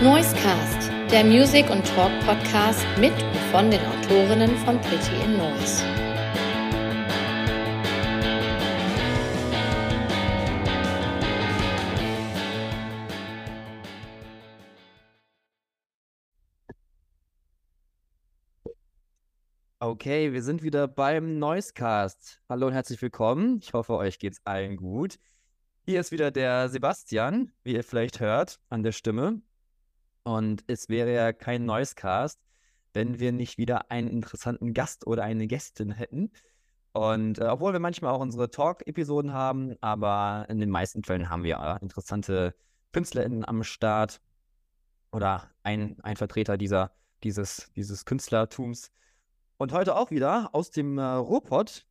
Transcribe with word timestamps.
Noisecast, 0.00 0.92
der 1.10 1.24
Music- 1.24 1.68
und 1.70 1.84
Talk-Podcast 1.84 2.86
mit 3.00 3.12
und 3.12 3.36
von 3.50 3.68
den 3.68 3.80
Autorinnen 3.80 4.56
von 4.58 4.80
Pretty 4.80 5.24
in 5.24 5.36
Noise. 5.36 5.82
Okay, 19.80 20.32
wir 20.32 20.42
sind 20.44 20.62
wieder 20.62 20.86
beim 20.86 21.40
Noisecast. 21.40 22.40
Hallo 22.48 22.68
und 22.68 22.72
herzlich 22.72 23.02
willkommen. 23.02 23.58
Ich 23.60 23.72
hoffe, 23.72 23.94
euch 23.94 24.20
geht's 24.20 24.40
allen 24.44 24.76
gut. 24.76 25.18
Hier 25.86 25.98
ist 25.98 26.12
wieder 26.12 26.30
der 26.30 26.68
Sebastian, 26.68 27.50
wie 27.64 27.74
ihr 27.74 27.82
vielleicht 27.82 28.20
hört 28.20 28.60
an 28.68 28.84
der 28.84 28.92
Stimme. 28.92 29.42
Und 30.22 30.64
es 30.66 30.88
wäre 30.88 31.12
ja 31.12 31.32
kein 31.32 31.64
Noisecast, 31.64 32.40
wenn 32.92 33.18
wir 33.18 33.32
nicht 33.32 33.58
wieder 33.58 33.90
einen 33.90 34.08
interessanten 34.08 34.74
Gast 34.74 35.06
oder 35.06 35.22
eine 35.22 35.46
Gästin 35.46 35.90
hätten. 35.92 36.30
Und 36.92 37.38
äh, 37.38 37.44
obwohl 37.44 37.72
wir 37.72 37.80
manchmal 37.80 38.12
auch 38.12 38.20
unsere 38.20 38.50
Talk-Episoden 38.50 39.32
haben, 39.32 39.76
aber 39.80 40.46
in 40.48 40.58
den 40.58 40.70
meisten 40.70 41.04
Fällen 41.04 41.30
haben 41.30 41.44
wir 41.44 41.58
äh, 41.58 41.82
interessante 41.82 42.54
KünstlerInnen 42.92 43.44
am 43.46 43.62
Start 43.62 44.20
oder 45.12 45.50
ein, 45.62 45.96
ein 46.02 46.16
Vertreter 46.16 46.56
dieser, 46.56 46.92
dieses, 47.22 47.70
dieses 47.76 48.04
Künstlertums. 48.04 48.90
Und 49.58 49.72
heute 49.72 49.96
auch 49.96 50.10
wieder 50.10 50.54
aus 50.54 50.70
dem 50.70 50.98
äh, 50.98 51.02
Ruhrpott. 51.02 51.86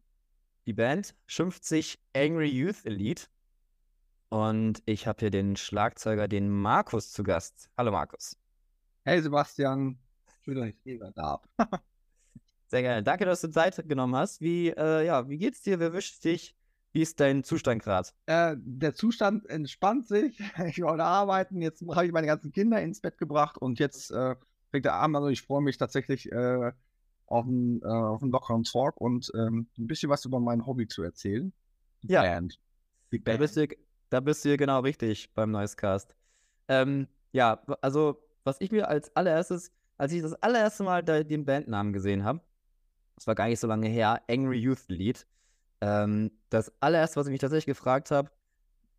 Die 0.65 0.73
Band 0.73 1.15
schimpft 1.25 1.63
sich 1.63 1.99
Angry 2.15 2.49
Youth 2.49 2.85
Elite. 2.85 3.27
Und 4.29 4.81
ich 4.85 5.07
habe 5.07 5.19
hier 5.19 5.29
den 5.29 5.55
Schlagzeuger, 5.55 6.27
den 6.27 6.49
Markus, 6.49 7.13
zu 7.13 7.23
Gast. 7.23 7.69
Hallo 7.77 7.91
Markus. 7.91 8.35
Hey 9.05 9.21
Sebastian, 9.21 9.97
schön, 10.43 10.55
dass 10.55 10.67
ich 10.67 10.75
hier 10.83 11.11
darf. 11.15 11.47
Sehr 12.67 12.81
gerne. 12.81 13.03
Danke, 13.03 13.23
dass 13.23 13.39
du 13.39 13.49
Zeit 13.49 13.87
genommen 13.87 14.15
hast. 14.15 14.41
Wie, 14.41 14.67
äh, 14.69 15.05
ja, 15.05 15.29
wie 15.29 15.37
geht's 15.37 15.61
dir? 15.61 15.79
Wer 15.79 15.93
wischt 15.93 16.25
dich? 16.25 16.57
Wie 16.91 17.01
ist 17.01 17.21
dein 17.21 17.45
Zustand 17.45 17.83
gerade? 17.83 18.09
Äh, 18.25 18.57
der 18.59 18.93
Zustand 18.95 19.45
entspannt 19.49 20.07
sich. 20.07 20.37
Ich 20.65 20.81
wollte 20.81 21.05
arbeiten. 21.05 21.61
Jetzt 21.61 21.81
habe 21.89 22.05
ich 22.05 22.11
meine 22.11 22.27
ganzen 22.27 22.51
Kinder 22.51 22.81
ins 22.81 22.99
Bett 22.99 23.17
gebracht 23.17 23.57
und 23.57 23.79
jetzt 23.79 24.11
äh, 24.11 24.35
fängt 24.71 24.83
der 24.83 24.95
Abend 24.95 25.15
an. 25.15 25.23
Also 25.23 25.29
ich 25.31 25.43
freue 25.43 25.61
mich 25.61 25.77
tatsächlich 25.77 26.29
äh, 26.33 26.73
auf 27.27 27.45
einen, 27.45 27.81
äh, 27.81 27.85
auf 27.85 28.21
einen 28.21 28.31
lockeren 28.31 28.63
Talk 28.63 28.99
und 28.99 29.31
ähm, 29.35 29.69
ein 29.77 29.87
bisschen 29.87 30.09
was 30.09 30.25
über 30.25 30.41
mein 30.41 30.65
Hobby 30.65 30.89
zu 30.89 31.01
erzählen. 31.01 31.53
Die 32.03 32.11
ja. 32.11 32.23
Band. 32.23 32.59
Die 33.13 33.19
Band. 33.19 33.37
Da, 33.37 33.41
bist 33.41 33.55
du, 33.55 33.67
da 34.09 34.19
bist 34.19 34.43
du 34.43 34.49
hier 34.49 34.57
genau 34.57 34.79
richtig 34.81 35.33
beim 35.33 35.51
Noisecast. 35.51 36.15
Ähm, 36.67 37.07
ja, 37.31 37.61
also 37.81 38.21
was 38.43 38.57
ich 38.59 38.71
mir 38.71 38.87
als 38.87 39.15
allererstes, 39.15 39.71
als 39.97 40.11
ich 40.11 40.21
das 40.21 40.33
allererste 40.35 40.83
Mal 40.83 41.03
da, 41.03 41.23
den 41.23 41.45
Bandnamen 41.45 41.93
gesehen 41.93 42.23
habe, 42.23 42.41
das 43.15 43.27
war 43.27 43.35
gar 43.35 43.47
nicht 43.47 43.59
so 43.59 43.67
lange 43.67 43.87
her, 43.87 44.21
Angry 44.29 44.57
Youth 44.57 44.87
Lead. 44.87 45.25
Ähm, 45.81 46.31
das 46.49 46.71
allererste, 46.79 47.19
was 47.19 47.27
ich 47.27 47.31
mich 47.31 47.41
tatsächlich 47.41 47.65
gefragt 47.77 48.11
habe, 48.11 48.31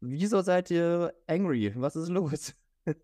wieso 0.00 0.42
seid 0.42 0.70
ihr 0.70 1.14
angry? 1.26 1.72
Was 1.76 1.96
ist 1.96 2.08
los? 2.08 2.54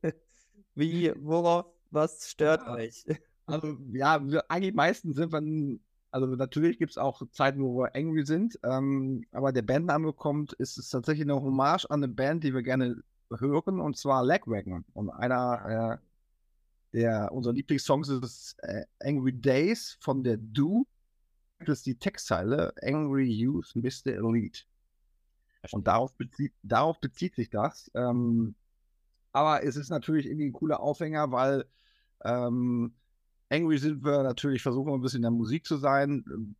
Wie, 0.75 1.13
worauf, 1.17 1.67
was 1.91 2.31
stört 2.31 2.63
ja. 2.63 2.75
euch? 2.75 3.05
Also, 3.47 3.77
ja, 3.93 4.27
wir, 4.27 4.51
eigentlich 4.51 4.75
meistens 4.75 5.17
sind 5.17 5.33
wir, 5.33 5.79
also 6.15 6.27
natürlich 6.27 6.79
gibt 6.79 6.93
es 6.93 6.99
auch 6.99 7.29
Zeiten, 7.33 7.61
wo 7.61 7.77
wir 7.77 7.97
angry 7.97 8.25
sind, 8.25 8.57
ähm, 8.63 9.27
aber 9.33 9.51
der 9.51 9.63
Bandname 9.63 10.13
kommt, 10.13 10.53
ist 10.53 10.79
es 10.79 10.89
tatsächlich 10.89 11.27
eine 11.27 11.43
Hommage 11.43 11.87
an 11.91 12.05
eine 12.05 12.13
Band, 12.13 12.45
die 12.45 12.55
wir 12.55 12.63
gerne 12.63 13.03
hören, 13.37 13.81
und 13.81 13.97
zwar 13.97 14.25
Lagwagon. 14.25 14.85
Und 14.95 15.11
einer 15.11 15.99
äh, 16.93 16.97
der 16.97 17.33
unserer 17.33 17.55
Lieblingssongs 17.55 18.09
ist 18.11 18.55
äh, 18.63 18.85
Angry 19.01 19.33
Days 19.33 19.99
von 19.99 20.23
der 20.23 20.37
Do. 20.37 20.87
Das 21.59 21.79
ist 21.79 21.87
die 21.87 21.97
Textzeile 21.97 22.73
Angry 22.81 23.29
Youth 23.29 23.75
Mr. 23.75 24.13
Elite. 24.13 24.61
Und 25.73 25.89
darauf 25.89 26.15
bezieht, 26.15 26.53
darauf 26.63 27.01
bezieht 27.01 27.35
sich 27.35 27.51
das. 27.51 27.91
Ähm, 27.95 28.55
aber 29.33 29.65
es 29.65 29.75
ist 29.75 29.91
natürlich 29.91 30.27
irgendwie 30.27 30.47
ein 30.47 30.53
cooler 30.53 30.79
Aufhänger, 30.79 31.33
weil 31.33 31.65
ähm, 32.25 32.95
Angry 33.51 33.79
sind 33.79 34.05
wir 34.05 34.23
natürlich, 34.23 34.63
versuchen 34.63 34.89
wir 34.89 34.95
ein 34.95 35.01
bisschen 35.01 35.19
in 35.19 35.23
der 35.23 35.31
Musik 35.31 35.65
zu 35.67 35.77
sein. 35.77 36.55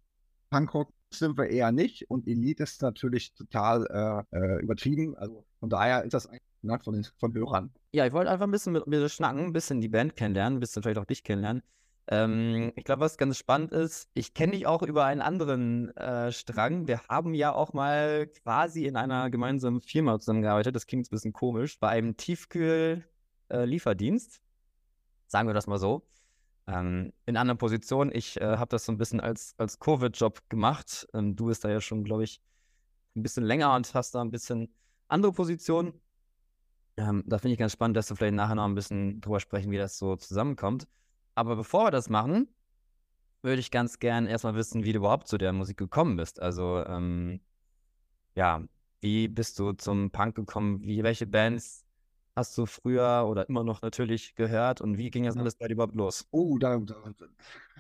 Punkrock 0.51 0.93
sind 1.11 1.37
wir 1.39 1.49
eher 1.49 1.73
nicht 1.73 2.09
und 2.11 2.29
Elite 2.29 2.65
ist 2.65 2.83
natürlich 2.83 3.33
total 3.35 4.27
äh, 4.33 4.37
äh 4.37 4.63
übertrieben. 4.63 5.17
Also 5.17 5.45
von 5.61 5.71
daher 5.71 6.05
ist 6.05 6.13
das 6.15 6.27
eigentlich 6.27 6.43
von 6.83 6.95
den 6.95 7.07
von 7.19 7.35
Hörern. 7.35 7.71
Ja, 7.93 8.07
ich 8.07 8.13
wollte 8.13 8.31
einfach 8.31 8.47
ein 8.47 8.51
bisschen 8.51 8.73
mit 8.73 8.87
mir 8.87 9.09
schnacken, 9.09 9.47
ein 9.47 9.53
bisschen 9.53 9.81
die 9.81 9.89
Band 9.89 10.17
kennenlernen, 10.17 10.59
ein 10.59 10.61
bisschen 10.61 10.83
vielleicht 10.83 10.99
auch 10.99 11.05
dich 11.05 11.23
kennenlernen. 11.25 11.63
Ähm, 12.07 12.73
ich 12.77 12.85
glaube, 12.85 13.01
was 13.01 13.17
ganz 13.17 13.39
spannend 13.39 13.73
ist, 13.73 14.11
ich 14.15 14.35
kenne 14.35 14.53
dich 14.53 14.67
auch 14.67 14.83
über 14.83 15.07
einen 15.07 15.23
anderen 15.23 15.97
äh, 15.97 16.31
Strang. 16.33 16.87
Wir 16.87 17.01
haben 17.09 17.33
ja 17.35 17.55
auch 17.55 17.73
mal 17.73 18.27
quasi 18.27 18.85
in 18.85 18.97
einer 18.97 19.31
gemeinsamen 19.31 19.81
Firma 19.81 20.19
zusammengearbeitet. 20.19 20.77
Das 20.77 20.87
klingt 20.87 21.07
ein 21.07 21.11
bisschen 21.11 21.33
komisch. 21.33 21.81
Bei 21.81 21.89
einem 21.89 22.17
Tiefkühl-Lieferdienst. 22.17 24.37
Äh, 24.37 24.41
Sagen 25.27 25.49
wir 25.49 25.55
das 25.55 25.67
mal 25.67 25.79
so 25.79 26.07
ähm, 26.67 27.13
in 27.27 27.37
anderen 27.37 27.59
Positionen. 27.59 28.11
Ich 28.15 28.41
äh, 28.41 28.57
habe 28.57 28.69
das 28.69 28.85
so 28.87 28.93
ein 28.93 28.99
bisschen 28.99 29.21
als, 29.21 29.55
als 29.59 29.79
Covid-Job 29.79 30.49
gemacht. 30.49 31.07
Ähm, 31.15 31.37
du 31.37 31.47
bist 31.47 31.65
da 31.65 31.71
ja 31.71 31.81
schon, 31.81 32.05
glaube 32.05 32.25
ich, 32.25 32.41
ein 33.17 33.23
bisschen 33.23 33.45
länger 33.45 33.75
und 33.75 33.93
hast 33.95 34.15
da 34.15 34.21
ein 34.21 34.31
bisschen 34.31 34.75
andere 35.09 35.33
Positionen. 35.33 36.01
Ähm, 36.97 37.25
da 37.27 37.39
finde 37.39 37.55
ich 37.55 37.59
ganz 37.59 37.73
spannend, 37.73 37.97
dass 37.97 38.11
wir 38.11 38.17
vielleicht 38.17 38.35
nachher 38.35 38.55
noch 38.55 38.65
ein 38.65 38.75
bisschen 38.75 39.21
drüber 39.21 39.41
sprechen, 39.41 39.71
wie 39.71 39.77
das 39.77 39.99
so 39.99 40.17
zusammenkommt. 40.17 40.87
Aber 41.35 41.57
bevor 41.57 41.87
wir 41.87 41.91
das 41.91 42.09
machen, 42.09 42.49
würde 43.43 43.61
ich 43.61 43.71
ganz 43.71 43.99
gern 43.99 44.27
erstmal 44.27 44.55
wissen, 44.55 44.85
wie 44.85 44.93
du 44.93 44.99
überhaupt 44.99 45.29
zu 45.29 45.37
der 45.37 45.53
Musik 45.53 45.77
gekommen 45.77 46.17
bist. 46.17 46.41
Also, 46.41 46.85
ähm, 46.87 47.41
ja, 48.37 48.63
wie 49.01 49.29
bist 49.29 49.59
du 49.59 49.73
zum 49.73 50.11
Punk 50.11 50.35
gekommen? 50.35 50.81
Wie, 50.83 51.03
welche 51.03 51.27
Bands 51.27 51.85
hast 52.37 52.57
du 52.59 52.67
früher 52.67 53.27
oder 53.29 53.49
immer 53.49 53.65
noch 53.65 53.83
natürlich 53.83 54.35
gehört 54.35 54.81
und 54.81 54.99
wie 54.99 55.11
ging 55.11 55.25
das 55.25 55.37
alles 55.37 55.57
bei 55.57 55.69
dir 55.69 55.75
überhaupt 55.75 55.95
los? 55.95 56.27
Oh, 56.31 56.59
da, 56.59 56.79
da, 56.79 56.95
da 57.17 57.27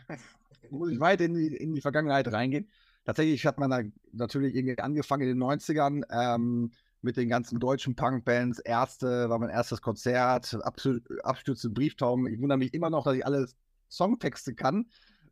muss 0.70 0.90
ich 0.90 1.00
weit 1.00 1.20
in 1.20 1.34
die, 1.34 1.56
in 1.56 1.74
die 1.74 1.80
Vergangenheit 1.80 2.32
reingehen. 2.32 2.68
Tatsächlich 3.04 3.44
hat 3.46 3.58
man 3.58 3.70
da 3.70 3.80
natürlich 4.12 4.54
irgendwie 4.54 4.78
angefangen 4.78 5.28
in 5.28 5.38
den 5.38 5.42
90ern 5.42 6.04
ähm, 6.10 6.70
mit 7.02 7.16
den 7.16 7.28
ganzen 7.28 7.60
deutschen 7.60 7.94
Punkbands. 7.94 8.60
Erste 8.60 9.28
war 9.28 9.38
mein 9.38 9.50
erstes 9.50 9.82
Konzert, 9.82 10.56
abstürzende 10.62 11.74
Brieftauben. 11.74 12.26
Ich 12.26 12.40
wundere 12.40 12.58
mich 12.58 12.72
immer 12.72 12.90
noch, 12.90 13.04
dass 13.04 13.16
ich 13.16 13.26
alle 13.26 13.46
Songtexte 13.90 14.54
kann, 14.54 14.86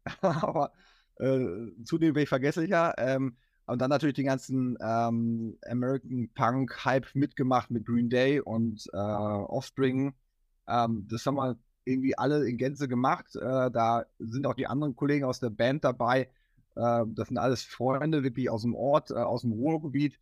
aber 0.20 0.72
äh, 1.16 1.40
zudem 1.84 2.14
bin 2.14 2.24
ich 2.24 2.28
vergesslicher. 2.28 2.94
Ähm, 2.98 3.36
und 3.66 3.80
dann 3.80 3.90
natürlich 3.90 4.14
den 4.14 4.26
ganzen 4.26 4.76
ähm, 4.80 5.56
American 5.66 6.28
Punk-Hype 6.34 7.14
mitgemacht 7.14 7.70
mit 7.70 7.86
Green 7.86 8.10
Day 8.10 8.40
und 8.40 8.88
äh, 8.92 8.96
Offspring. 8.96 10.14
Ähm, 10.68 11.06
das 11.08 11.24
haben 11.26 11.36
wir 11.36 11.56
irgendwie 11.84 12.16
alle 12.16 12.48
in 12.48 12.58
Gänze 12.58 12.88
gemacht. 12.88 13.34
Äh, 13.36 13.70
da 13.70 14.04
sind 14.18 14.46
auch 14.46 14.54
die 14.54 14.66
anderen 14.66 14.96
Kollegen 14.96 15.24
aus 15.24 15.40
der 15.40 15.50
Band 15.50 15.84
dabei. 15.84 16.28
Äh, 16.74 17.04
das 17.08 17.28
sind 17.28 17.38
alles 17.38 17.62
Freunde, 17.62 18.22
wirklich 18.22 18.50
aus 18.50 18.62
dem 18.62 18.74
Ort, 18.74 19.10
äh, 19.10 19.14
aus 19.14 19.42
dem 19.42 19.52
Ruhrgebiet. 19.52 20.18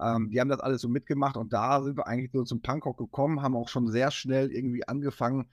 Ähm, 0.00 0.30
die 0.30 0.40
haben 0.40 0.48
das 0.48 0.60
alles 0.60 0.82
so 0.82 0.88
mitgemacht 0.88 1.36
und 1.36 1.52
da 1.52 1.82
sind 1.82 1.96
wir 1.96 2.06
eigentlich 2.06 2.32
so 2.32 2.44
zum 2.44 2.60
Punkrock 2.60 2.98
gekommen, 2.98 3.42
haben 3.42 3.56
auch 3.56 3.68
schon 3.68 3.88
sehr 3.88 4.10
schnell 4.10 4.50
irgendwie 4.50 4.86
angefangen, 4.88 5.48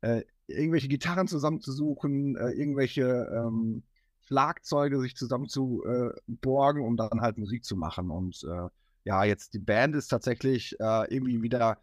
äh, 0.00 0.22
irgendwelche 0.46 0.88
Gitarren 0.88 1.26
zusammenzusuchen, 1.26 2.36
äh, 2.36 2.50
irgendwelche 2.50 3.28
ähm, 3.34 3.82
Schlagzeuge 4.26 5.00
sich 5.00 5.16
zusammen 5.16 5.48
zu 5.48 5.84
äh, 5.84 6.10
borgen, 6.26 6.84
um 6.84 6.96
dann 6.96 7.20
halt 7.20 7.38
Musik 7.38 7.64
zu 7.64 7.76
machen. 7.76 8.10
Und 8.10 8.44
äh, 8.44 8.68
ja, 9.04 9.24
jetzt 9.24 9.54
die 9.54 9.58
Band 9.58 9.94
ist 9.94 10.08
tatsächlich 10.08 10.78
äh, 10.80 11.14
irgendwie 11.14 11.42
wieder 11.42 11.78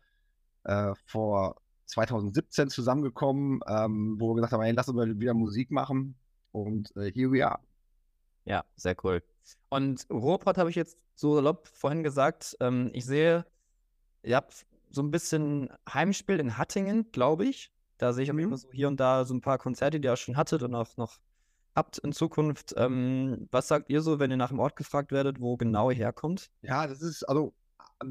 äh, 0.64 0.94
vor 1.06 1.62
2017 1.86 2.70
zusammengekommen, 2.70 3.62
ähm, 3.68 4.16
wo 4.20 4.30
wir 4.30 4.36
gesagt 4.36 4.54
haben, 4.54 4.62
hey, 4.62 4.72
lass 4.72 4.88
uns 4.88 4.96
mal 4.96 5.20
wieder 5.20 5.34
Musik 5.34 5.72
machen. 5.72 6.16
Und 6.52 6.96
äh, 6.96 7.12
here 7.12 7.32
we 7.32 7.46
are. 7.46 7.60
Ja, 8.46 8.64
sehr 8.76 8.96
cool. 9.04 9.22
Und 9.70 10.08
Ruhrpott 10.10 10.58
habe 10.58 10.70
ich 10.70 10.76
jetzt 10.76 10.98
so 11.16 11.36
salopp 11.36 11.68
vorhin 11.68 12.04
gesagt. 12.04 12.58
Ähm, 12.60 12.90
ich 12.94 13.06
sehe, 13.06 13.46
ihr 14.24 14.36
habt 14.36 14.66
so 14.90 15.02
ein 15.02 15.12
bisschen 15.12 15.70
Heimspiel 15.92 16.40
in 16.40 16.58
Hattingen, 16.58 17.12
glaube 17.12 17.46
ich. 17.46 17.72
Da 17.98 18.14
sehe 18.14 18.24
ich 18.24 18.34
mhm. 18.34 18.56
so 18.56 18.72
hier 18.72 18.88
und 18.88 19.00
da 19.00 19.26
so 19.26 19.34
ein 19.34 19.42
paar 19.42 19.60
Konzerte, 19.60 20.00
die 20.00 20.08
ihr 20.08 20.14
auch 20.14 20.18
schon 20.18 20.38
hattet 20.38 20.64
und 20.64 20.74
auch 20.74 20.98
noch 20.98 21.20
habt 21.76 21.98
in 22.00 22.12
Zukunft. 22.12 22.74
Ähm, 22.78 23.48
was 23.52 23.68
sagt 23.68 23.90
ihr 23.90 24.02
so, 24.02 24.20
wenn 24.20 24.32
ihr 24.32 24.38
nach 24.38 24.50
dem 24.50 24.60
Ort 24.60 24.76
gefragt 24.76 25.12
werdet, 25.12 25.40
wo 25.40 25.58
genau 25.58 25.90
ihr 25.90 25.98
herkommt? 25.98 26.52
Ja, 26.62 26.88
das 26.88 27.02
ist, 27.02 27.24
also 27.24 27.54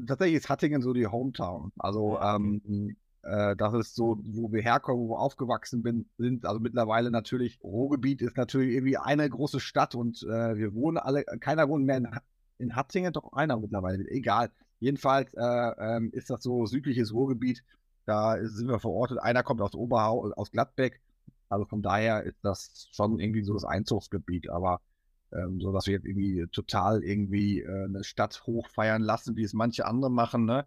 tatsächlich 0.07 0.37
ist 0.37 0.49
Hattingen 0.49 0.81
so 0.81 0.93
die 0.93 1.07
Hometown. 1.07 1.71
Also 1.77 2.19
ähm, 2.19 2.95
äh, 3.23 3.55
das 3.55 3.73
ist 3.73 3.95
so, 3.95 4.19
wo 4.23 4.51
wir 4.51 4.61
herkommen, 4.61 5.07
wo 5.07 5.13
wir 5.13 5.19
aufgewachsen 5.19 5.83
bin, 5.83 6.09
sind. 6.17 6.45
Also 6.45 6.59
mittlerweile 6.59 7.11
natürlich, 7.11 7.59
Ruhrgebiet 7.63 8.21
ist 8.21 8.37
natürlich 8.37 8.73
irgendwie 8.73 8.97
eine 8.97 9.29
große 9.29 9.59
Stadt 9.59 9.95
und 9.95 10.23
äh, 10.23 10.55
wir 10.57 10.73
wohnen 10.73 10.97
alle, 10.97 11.23
keiner 11.23 11.69
wohnt 11.69 11.85
mehr 11.85 11.97
in, 11.97 12.09
in 12.57 12.75
Hattingen, 12.75 13.13
doch 13.13 13.33
einer 13.33 13.57
mittlerweile, 13.57 14.07
egal. 14.09 14.51
Jedenfalls 14.79 15.31
äh, 15.35 15.41
ähm, 15.43 16.09
ist 16.11 16.31
das 16.31 16.41
so 16.41 16.65
südliches 16.65 17.13
Ruhrgebiet 17.13 17.63
Da 18.05 18.37
sind 18.41 18.67
wir 18.67 18.79
verortet. 18.79 19.19
Einer 19.19 19.43
kommt 19.43 19.61
aus 19.61 19.75
Oberhau, 19.75 20.31
aus 20.35 20.51
Gladbeck. 20.51 20.99
Also 21.51 21.65
von 21.65 21.81
daher 21.81 22.23
ist 22.23 22.37
das 22.43 22.87
schon 22.93 23.19
irgendwie 23.19 23.43
so 23.43 23.53
das 23.53 23.65
Einzugsgebiet. 23.65 24.49
Aber 24.49 24.81
ähm, 25.33 25.59
so, 25.59 25.71
dass 25.71 25.87
wir 25.87 25.93
jetzt 25.93 26.05
irgendwie 26.05 26.47
total 26.51 27.03
irgendwie 27.03 27.61
äh, 27.61 27.85
eine 27.85 28.03
Stadt 28.03 28.43
hochfeiern 28.45 29.01
lassen, 29.01 29.35
wie 29.35 29.43
es 29.43 29.53
manche 29.53 29.85
andere 29.85 30.11
machen, 30.11 30.45
ne? 30.45 30.65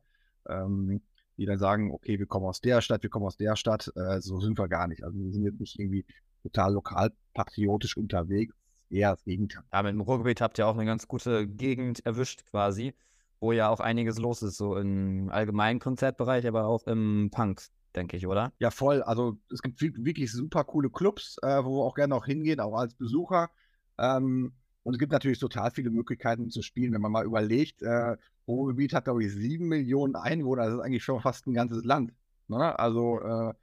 Ähm, 0.49 1.03
die 1.37 1.47
dann 1.47 1.59
sagen, 1.59 1.91
okay, 1.91 2.19
wir 2.19 2.27
kommen 2.27 2.47
aus 2.47 2.61
der 2.61 2.81
Stadt, 2.81 3.03
wir 3.03 3.11
kommen 3.11 3.27
aus 3.27 3.37
der 3.37 3.57
Stadt. 3.57 3.91
Äh, 3.97 4.21
so 4.21 4.41
sind 4.41 4.59
wir 4.59 4.69
gar 4.69 4.87
nicht. 4.87 5.03
Also 5.03 5.19
wir 5.19 5.33
sind 5.33 5.45
jetzt 5.45 5.59
nicht 5.59 5.79
irgendwie 5.79 6.05
total 6.43 6.75
lokal 6.75 7.13
patriotisch 7.33 7.97
unterwegs. 7.97 8.55
Eher 8.91 9.11
das 9.13 9.25
Gegenteil. 9.25 9.65
Ja, 9.73 9.83
mit 9.83 9.93
dem 9.93 10.01
Ruhrgebiet 10.03 10.41
habt 10.41 10.59
ihr 10.59 10.67
auch 10.67 10.75
eine 10.75 10.85
ganz 10.85 11.09
gute 11.09 11.49
Gegend 11.49 12.05
erwischt 12.07 12.45
quasi, 12.47 12.95
wo 13.41 13.53
ja 13.53 13.69
auch 13.69 13.81
einiges 13.81 14.19
los 14.19 14.43
ist, 14.43 14.57
so 14.57 14.77
im 14.77 15.31
allgemeinen 15.31 15.81
Konzertbereich, 15.81 16.47
aber 16.47 16.67
auch 16.67 16.87
im 16.87 17.31
Punk, 17.33 17.63
denke 17.95 18.17
ich, 18.17 18.27
oder? 18.27 18.53
Ja, 18.59 18.71
voll. 18.71 19.03
Also 19.03 19.39
es 19.51 19.63
gibt 19.63 19.81
wirklich 19.81 20.33
super 20.33 20.65
coole 20.65 20.91
Clubs, 20.91 21.37
äh, 21.43 21.65
wo 21.65 21.79
wir 21.79 21.85
auch 21.85 21.95
gerne 21.95 22.15
auch 22.15 22.27
hingehen, 22.27 22.61
auch 22.61 22.75
als 22.75 22.95
Besucher. 22.95 23.51
Ähm, 23.99 24.53
und 24.83 24.95
es 24.95 24.99
gibt 24.99 25.13
natürlich 25.13 25.39
total 25.39 25.71
viele 25.71 25.91
Möglichkeiten 25.91 26.51
zu 26.51 26.63
spielen, 26.63 26.93
wenn 26.93 27.01
man 27.01 27.13
mal 27.13 27.25
überlegt, 27.25 27.83
äh, 27.83 28.17
Ruhrgebiet 28.47 28.93
hat, 28.93 29.05
glaube 29.05 29.25
ich, 29.25 29.33
sieben 29.33 29.69
Millionen 29.69 30.15
Einwohner. 30.15 30.65
Das 30.67 30.75
ist 30.75 30.81
eigentlich 30.81 31.05
schon 31.05 31.21
fast 31.21 31.47
ein 31.47 31.55
ganzes 31.55 31.85
Land. 31.85 32.13
Ne? 32.49 32.79
Also 32.79 33.21
äh, 33.21 33.55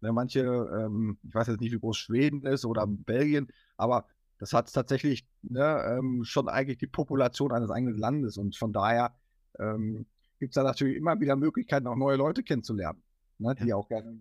ne, 0.00 0.12
manche, 0.12 0.40
ähm, 0.40 1.18
ich 1.22 1.34
weiß 1.34 1.48
jetzt 1.48 1.60
nicht, 1.60 1.72
wie 1.72 1.80
groß 1.80 1.96
Schweden 1.96 2.44
ist 2.44 2.64
oder 2.64 2.86
Belgien, 2.86 3.48
aber 3.76 4.06
das 4.38 4.52
hat 4.52 4.72
tatsächlich 4.72 5.26
ne, 5.42 5.98
ähm, 5.98 6.24
schon 6.24 6.48
eigentlich 6.48 6.78
die 6.78 6.86
Population 6.86 7.52
eines 7.52 7.70
eigenen 7.70 7.98
Landes. 7.98 8.38
Und 8.38 8.56
von 8.56 8.72
daher 8.72 9.14
ähm, 9.58 10.06
gibt 10.38 10.52
es 10.52 10.54
da 10.54 10.62
natürlich 10.62 10.96
immer 10.96 11.20
wieder 11.20 11.36
Möglichkeiten, 11.36 11.86
auch 11.86 11.96
neue 11.96 12.16
Leute 12.16 12.42
kennenzulernen, 12.42 13.02
ne, 13.40 13.54
die 13.54 13.68
ja. 13.68 13.76
auch 13.76 13.88
gerne 13.88 14.18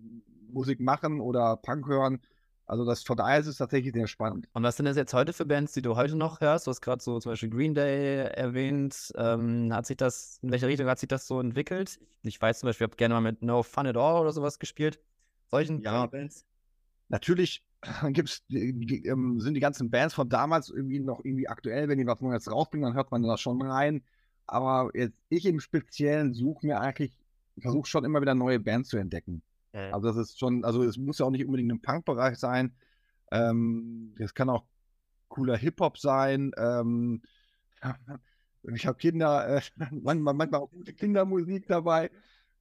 Musik 0.51 0.79
machen 0.79 1.19
oder 1.19 1.57
Punk 1.57 1.87
hören. 1.87 2.19
Also 2.65 2.85
das 2.85 3.01
von 3.01 3.17
daher 3.17 3.39
ist 3.39 3.47
es 3.47 3.57
tatsächlich 3.57 3.93
sehr 3.93 4.05
spannend. 4.05 4.47
Und 4.53 4.61
was 4.61 4.77
sind 4.77 4.85
das 4.85 4.95
jetzt 4.95 5.13
heute 5.15 5.33
für 5.33 5.45
Bands, 5.45 5.73
die 5.73 5.81
du 5.81 5.95
heute 5.95 6.15
noch 6.15 6.39
hörst? 6.39 6.67
Du 6.67 6.71
hast 6.71 6.81
gerade 6.81 7.01
so 7.01 7.19
zum 7.19 7.31
Beispiel 7.31 7.49
Green 7.49 7.73
Day 7.73 8.27
erwähnt. 8.27 9.11
Ähm, 9.17 9.73
hat 9.73 9.87
sich 9.87 9.97
das, 9.97 10.39
in 10.43 10.51
welche 10.51 10.67
Richtung 10.67 10.87
hat 10.87 10.99
sich 10.99 11.09
das 11.09 11.25
so 11.25 11.39
entwickelt? 11.39 11.99
Ich 12.21 12.39
weiß 12.39 12.59
zum 12.59 12.67
Beispiel, 12.67 12.85
ich 12.85 12.91
habe 12.91 12.97
gerne 12.97 13.15
mal 13.15 13.21
mit 13.21 13.41
No 13.41 13.63
Fun 13.63 13.87
at 13.87 13.97
All 13.97 14.21
oder 14.21 14.31
sowas 14.31 14.59
gespielt. 14.59 14.99
Solchen 15.47 15.81
ja, 15.81 16.05
Bands? 16.05 16.45
Natürlich 17.07 17.65
gibt's, 18.11 18.43
ähm, 18.51 19.39
sind 19.39 19.55
die 19.55 19.59
ganzen 19.59 19.89
Bands 19.89 20.13
von 20.13 20.29
damals 20.29 20.69
irgendwie 20.69 20.99
noch 20.99 21.25
irgendwie 21.25 21.47
aktuell. 21.47 21.87
Wenn 21.87 21.97
die 21.97 22.05
was 22.05 22.21
Neues 22.21 22.51
rausbringen, 22.51 22.85
dann 22.85 22.95
hört 22.95 23.09
man 23.09 23.23
da 23.23 23.35
schon 23.37 23.59
rein. 23.63 24.03
Aber 24.45 24.91
jetzt 24.93 25.17
ich 25.29 25.47
im 25.47 25.59
Speziellen 25.59 26.35
suche 26.35 26.67
mir 26.67 26.81
eigentlich, 26.81 27.17
versuche 27.61 27.87
schon 27.87 28.05
immer 28.05 28.21
wieder 28.21 28.35
neue 28.35 28.59
Bands 28.59 28.89
zu 28.89 28.97
entdecken. 28.97 29.41
Ja. 29.73 29.91
Also 29.91 30.07
das 30.07 30.17
ist 30.17 30.39
schon, 30.39 30.63
also 30.63 30.83
es 30.83 30.97
muss 30.97 31.19
ja 31.19 31.25
auch 31.25 31.31
nicht 31.31 31.45
unbedingt 31.45 31.71
im 31.71 31.81
Punk-Bereich 31.81 32.37
sein. 32.37 32.73
Ähm, 33.31 34.15
das 34.17 34.33
kann 34.33 34.49
auch 34.49 34.65
cooler 35.27 35.57
Hip-Hop 35.57 35.97
sein. 35.97 36.51
Ähm, 36.57 37.21
ich 38.73 38.87
habe 38.87 38.97
Kinder, 38.97 39.57
äh, 39.57 39.61
manchmal, 39.91 40.33
manchmal 40.33 40.61
auch 40.61 40.71
gute 40.71 40.93
Kindermusik 40.93 41.67
dabei, 41.67 42.09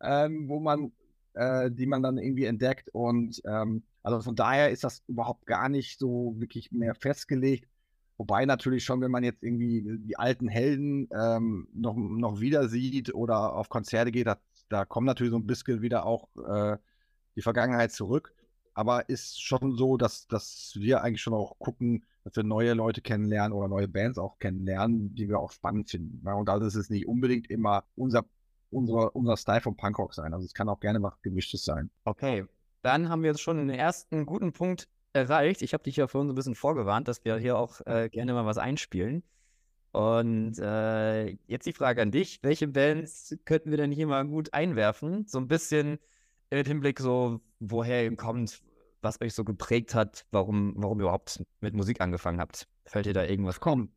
ähm, 0.01 0.49
wo 0.49 0.61
man, 0.61 0.93
äh, 1.35 1.71
die 1.71 1.87
man 1.87 2.03
dann 2.03 2.19
irgendwie 2.19 2.45
entdeckt. 2.45 2.91
Und 2.93 3.41
ähm, 3.47 3.83
also 4.03 4.21
von 4.21 4.37
daher 4.37 4.71
ist 4.71 4.85
das 4.85 5.03
überhaupt 5.09 5.47
gar 5.47 5.69
nicht 5.69 5.99
so 5.99 6.35
wirklich 6.39 6.71
mehr 6.73 6.95
festgelegt. 6.95 7.69
Wobei 8.17 8.45
natürlich 8.47 8.85
schon, 8.85 9.01
wenn 9.01 9.13
man 9.13 9.23
jetzt 9.23 9.45
irgendwie 9.45 9.85
die 9.99 10.19
alten 10.19 10.49
Helden 10.49 11.09
ähm, 11.17 11.69
noch, 11.73 11.95
noch 11.97 12.41
wieder 12.41 12.69
sieht 12.69 13.15
oder 13.15 13.55
auf 13.55 13.69
Konzerte 13.69 14.11
geht, 14.11 14.27
da, 14.27 14.39
da 14.69 14.85
kommt 14.85 15.07
natürlich 15.07 15.31
so 15.31 15.39
ein 15.39 15.47
bisschen 15.47 15.83
wieder 15.83 16.07
auch 16.07 16.29
äh, 16.37 16.77
die 17.37 17.43
Vergangenheit 17.43 17.93
zurück. 17.93 18.35
Aber 18.75 19.09
ist 19.09 19.43
schon 19.43 19.77
so, 19.77 19.97
dass, 19.97 20.29
dass 20.29 20.73
wir 20.77 21.03
eigentlich 21.03 21.23
schon 21.23 21.35
auch 21.35 21.59
gucken, 21.59 22.05
dass 22.23 22.37
wir 22.37 22.45
neue 22.45 22.75
Leute 22.75 23.01
kennenlernen 23.01 23.53
oder 23.53 23.67
neue 23.67 23.89
Bands 23.89 24.19
auch 24.19 24.39
kennenlernen, 24.39 25.15
die 25.15 25.29
wir 25.29 25.41
auch 25.41 25.51
spannend 25.51 25.91
finden. 25.91 26.23
Ja, 26.25 26.35
und 26.35 26.49
da 26.49 26.59
ist 26.59 26.77
es 26.77 26.91
nicht 26.91 27.09
unbedingt 27.09 27.51
immer 27.51 27.85
unser, 27.97 28.25
unser, 28.71 29.17
unser 29.17 29.37
Style 29.37 29.63
von 29.63 29.77
Punkrock 29.77 30.15
sein. 30.15 30.33
Also 30.33 30.47
es 30.47 30.55
kann 30.55 30.69
auch 30.69 30.79
gerne 30.79 31.03
was 31.03 31.21
Gemischtes 31.23 31.65
sein. 31.65 31.91
Okay, 32.05 32.45
dann 32.83 33.09
haben 33.09 33.23
wir 33.23 33.31
jetzt 33.31 33.41
schon 33.41 33.57
den 33.57 33.71
ersten 33.71 34.27
guten 34.27 34.53
Punkt 34.53 34.87
erreicht. 35.13 35.63
Ich 35.63 35.75
habe 35.75 35.83
dich 35.83 35.97
ja 35.97 36.07
vorhin 36.07 36.29
so 36.29 36.33
ein 36.33 36.37
bisschen 36.37 36.55
vorgewarnt, 36.55 37.09
dass 37.09 37.25
wir 37.25 37.37
hier 37.39 37.59
auch 37.59 37.81
äh, 37.87 38.09
gerne 38.09 38.33
mal 38.33 38.47
was 38.47 38.59
einspielen. 38.59 39.25
Und 39.93 40.59
äh, 40.59 41.37
jetzt 41.47 41.67
die 41.67 41.73
Frage 41.73 42.03
an 42.03 42.11
dich: 42.11 42.41
Welche 42.43 42.69
Bands 42.69 43.37
könnten 43.45 43.71
wir 43.71 43.79
denn 43.79 43.93
hier 43.93 44.07
mal 44.07 44.27
gut 44.27 44.53
einwerfen? 44.53 45.27
So 45.27 45.39
ein 45.39 45.49
bisschen 45.49 45.99
mit 46.51 46.67
Hinblick 46.67 47.01
so, 47.01 47.41
woher 47.61 48.05
ihr 48.05 48.17
kommt, 48.17 48.63
was 49.03 49.21
euch 49.21 49.35
so 49.35 49.45
geprägt 49.45 49.95
hat, 49.95 50.27
warum, 50.31 50.75
warum 50.77 51.01
ihr 51.01 51.05
überhaupt 51.05 51.45
mit 51.61 51.75
Musik 51.75 52.01
angefangen 52.01 52.41
habt. 52.41 52.69
Fällt 52.85 53.07
dir 53.07 53.13
da 53.13 53.25
irgendwas? 53.25 53.61
Komm, 53.61 53.93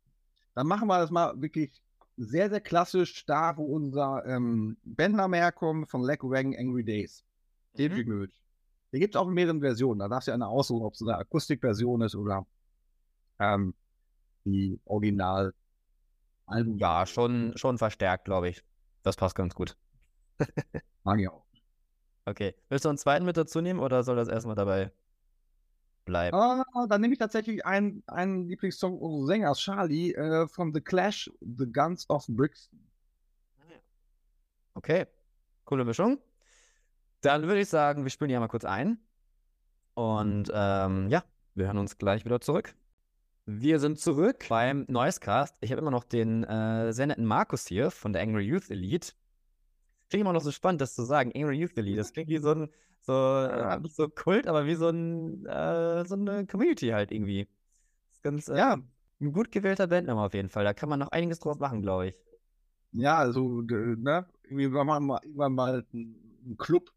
dann 0.54 0.66
machen 0.66 0.88
wir 0.88 0.98
das 0.98 1.10
mal 1.10 1.40
wirklich 1.40 1.82
sehr, 2.16 2.50
sehr 2.50 2.60
klassisch 2.60 3.24
da, 3.26 3.56
wo 3.56 3.64
unser 3.64 4.24
ähm, 4.26 4.76
Bandname 4.84 5.38
herkommt, 5.38 5.90
von 5.90 6.02
Leg 6.02 6.22
Wagon 6.22 6.54
Angry 6.56 6.84
Days. 6.84 7.24
Den 7.78 7.92
mhm. 7.92 8.28
Den 8.92 9.00
gibt 9.00 9.14
es 9.14 9.20
auch 9.20 9.28
in 9.28 9.34
mehreren 9.34 9.60
Versionen. 9.60 10.00
Da 10.00 10.08
darfst 10.08 10.28
du 10.28 10.32
ja 10.32 10.34
eine 10.34 10.46
aussuchen, 10.46 10.84
ob 10.84 10.92
es 10.92 11.02
eine 11.02 11.16
Akustikversion 11.16 12.02
ist 12.02 12.14
oder 12.14 12.46
ähm, 13.38 13.74
die 14.44 14.78
Original. 14.84 15.54
Album. 16.46 16.78
Ja, 16.78 17.06
schon, 17.06 17.52
schon 17.56 17.78
verstärkt, 17.78 18.24
glaube 18.24 18.48
ich. 18.48 18.62
Das 19.02 19.16
passt 19.16 19.34
ganz 19.34 19.54
gut. 19.54 19.76
Mag 21.04 21.20
ich 21.20 21.28
auch. 21.28 21.44
Okay. 22.24 22.54
Willst 22.68 22.84
du 22.84 22.88
einen 22.88 22.98
zweiten 22.98 23.24
mit 23.24 23.36
dazu 23.36 23.60
nehmen 23.60 23.80
oder 23.80 24.02
soll 24.02 24.16
das 24.16 24.28
erstmal 24.28 24.54
dabei 24.54 24.92
bleiben? 26.04 26.36
Oh, 26.36 26.86
dann 26.86 27.00
nehme 27.00 27.14
ich 27.14 27.18
tatsächlich 27.18 27.64
einen, 27.66 28.02
einen 28.06 28.48
Lieblingssong 28.48 28.98
unseres 28.98 29.26
Sängers 29.28 29.58
Charlie 29.58 30.12
äh, 30.14 30.46
von 30.48 30.72
The 30.72 30.80
Clash, 30.80 31.30
The 31.40 31.66
Guns 31.70 32.08
of 32.08 32.26
Brixton. 32.28 32.88
Okay. 34.74 35.06
Coole 35.64 35.84
Mischung. 35.84 36.18
Dann 37.20 37.42
würde 37.42 37.60
ich 37.60 37.68
sagen, 37.68 38.04
wir 38.04 38.10
spielen 38.10 38.28
die 38.28 38.38
mal 38.38 38.48
kurz 38.48 38.64
ein. 38.64 38.98
Und 39.94 40.50
ähm, 40.52 41.08
ja, 41.08 41.24
wir 41.54 41.66
hören 41.66 41.78
uns 41.78 41.98
gleich 41.98 42.24
wieder 42.24 42.40
zurück. 42.40 42.74
Wir 43.44 43.80
sind 43.80 43.98
zurück 43.98 44.46
beim 44.48 44.84
Noisecast. 44.88 45.56
Ich 45.60 45.72
habe 45.72 45.80
immer 45.80 45.90
noch 45.90 46.04
den 46.04 46.44
äh, 46.44 46.92
sehr 46.92 47.08
netten 47.08 47.26
Markus 47.26 47.66
hier 47.66 47.90
von 47.90 48.12
der 48.12 48.22
Angry 48.22 48.44
Youth 48.44 48.70
Elite. 48.70 49.12
Ich 50.08 50.20
immer 50.20 50.32
noch 50.32 50.42
so 50.42 50.52
spannend, 50.52 50.80
das 50.80 50.94
zu 50.94 51.02
sagen. 51.02 51.32
Angry 51.34 51.56
Youth 51.56 51.76
Elite. 51.76 51.96
Das 51.96 52.12
klingt 52.12 52.28
wie 52.28 52.38
so 52.38 52.52
ein, 52.52 52.68
so, 53.00 53.12
äh, 53.12 53.80
nicht 53.80 53.96
so 53.96 54.08
Kult, 54.08 54.46
aber 54.46 54.66
wie 54.66 54.76
so, 54.76 54.90
ein, 54.90 55.44
äh, 55.46 56.04
so 56.04 56.14
eine 56.14 56.46
Community 56.46 56.88
halt 56.88 57.10
irgendwie. 57.10 57.48
Das 58.06 58.16
ist 58.16 58.22
ganz, 58.22 58.48
äh, 58.48 58.58
ja, 58.58 58.78
ein 59.20 59.32
gut 59.32 59.50
gewählter 59.50 59.88
Bandname 59.88 60.20
auf 60.20 60.34
jeden 60.34 60.48
Fall. 60.48 60.62
Da 60.64 60.72
kann 60.72 60.88
man 60.88 61.00
noch 61.00 61.08
einiges 61.08 61.40
draus 61.40 61.58
machen, 61.58 61.82
glaube 61.82 62.08
ich. 62.08 62.14
Ja, 62.92 63.16
also, 63.16 63.62
ne, 63.62 64.26
wir 64.44 64.68
machen 64.68 65.06
mal, 65.06 65.20
irgendwann 65.22 65.54
mal 65.54 65.86
einen 65.92 66.56
Club 66.58 66.92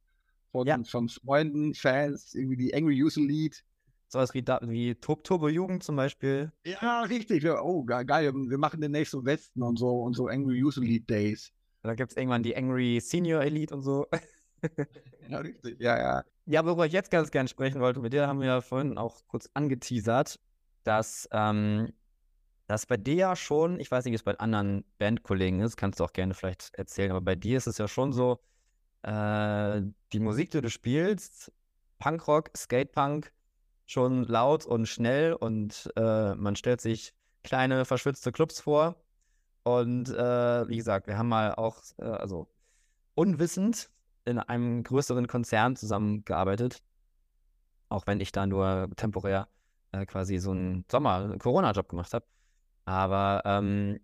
von, 0.52 0.68
ja. 0.68 0.78
von 0.84 1.10
Freunden, 1.10 1.74
Fans, 1.74 2.36
irgendwie 2.36 2.58
die 2.58 2.76
Angry 2.76 2.96
Youth 2.96 3.18
Elite. 3.18 3.62
Sowas 4.08 4.34
wie, 4.34 4.46
wie 4.46 4.96
Turbo 4.96 5.50
Jugend 5.50 5.84
zum 5.84 5.96
Beispiel. 5.96 6.52
Ja, 6.66 7.02
richtig. 7.02 7.46
Oh, 7.48 7.84
geil. 7.84 8.34
Wir 8.34 8.58
machen 8.58 8.82
den 8.82 8.92
nächsten 8.92 9.26
Westen 9.26 9.62
und 9.64 9.78
so 9.78 10.02
und 10.02 10.14
so 10.14 10.28
Angry 10.28 10.58
Youth 10.60 10.78
Elite 10.78 11.06
Days. 11.06 11.52
Da 11.82 11.94
gibt 11.96 12.12
es 12.12 12.18
irgendwann 12.18 12.44
die 12.44 12.56
Angry 12.56 13.00
Senior 13.00 13.42
Elite 13.42 13.74
und 13.74 13.82
so. 13.82 14.08
ja, 15.30 15.40
richtig. 15.40 15.80
Ja, 15.80 15.98
ja. 15.98 16.24
Ja, 16.48 16.66
worüber 16.66 16.86
ich 16.86 16.94
jetzt 16.94 17.10
ganz 17.10 17.32
gern 17.32 17.48
sprechen 17.48 17.82
wollte, 17.82 18.00
mit 18.00 18.14
dir 18.14 18.28
haben 18.28 18.40
wir 18.40 18.48
ja 18.48 18.62
vorhin 18.62 18.98
auch 18.98 19.22
kurz 19.28 19.50
angeteasert, 19.56 20.40
dass, 20.84 21.28
ähm, 21.32 21.92
dass 22.68 22.86
bei 22.86 22.98
dir 22.98 23.16
ja 23.16 23.36
schon, 23.36 23.80
ich 23.80 23.90
weiß 23.90 24.06
nicht, 24.06 24.12
wie 24.12 24.16
es 24.16 24.24
bei 24.24 24.38
anderen 24.38 24.86
Bandkollegen 25.00 25.60
ist, 25.62 25.76
kannst 25.76 26.00
du 26.00 26.04
auch 26.04 26.14
gerne 26.14 26.36
vielleicht 26.36 26.76
erzählen, 26.76 27.12
aber 27.12 27.22
bei 27.22 27.36
dir 27.36 27.58
ist 27.58 27.66
es 27.66 27.80
ja 27.80 27.88
schon 27.88 28.14
so, 28.14 28.40
äh, 29.02 29.82
die 30.14 30.20
Musik, 30.20 30.52
die 30.52 30.62
du 30.62 30.70
spielst, 30.70 31.52
Punkrock, 31.98 32.52
Skatepunk, 32.56 33.32
schon 33.86 34.24
laut 34.24 34.66
und 34.66 34.88
schnell 34.88 35.34
und 35.34 35.92
äh, 35.96 36.36
man 36.36 36.56
stellt 36.56 36.82
sich 36.82 37.14
kleine 37.44 37.86
verschwitzte 37.86 38.32
Clubs 38.32 38.60
vor 38.60 38.96
und 39.66 40.10
äh, 40.10 40.68
wie 40.68 40.78
gesagt, 40.78 41.08
wir 41.08 41.18
haben 41.18 41.30
mal 41.30 41.56
auch, 41.56 41.82
äh, 41.98 42.04
also 42.04 42.48
unwissend 43.16 43.90
in 44.26 44.38
einem 44.38 44.84
größeren 44.84 45.28
Konzern 45.28 45.76
zusammengearbeitet. 45.76 46.84
Auch 47.90 48.06
wenn 48.06 48.20
ich 48.20 48.32
da 48.32 48.46
nur 48.46 48.90
temporär 48.96 49.48
äh, 49.92 50.06
quasi 50.06 50.38
so 50.38 50.52
einen 50.52 50.86
Sommer-Corona-Job 50.92 51.90
gemacht 51.90 52.14
habe. 52.14 52.26
Aber 52.86 53.42
ähm, 53.46 54.00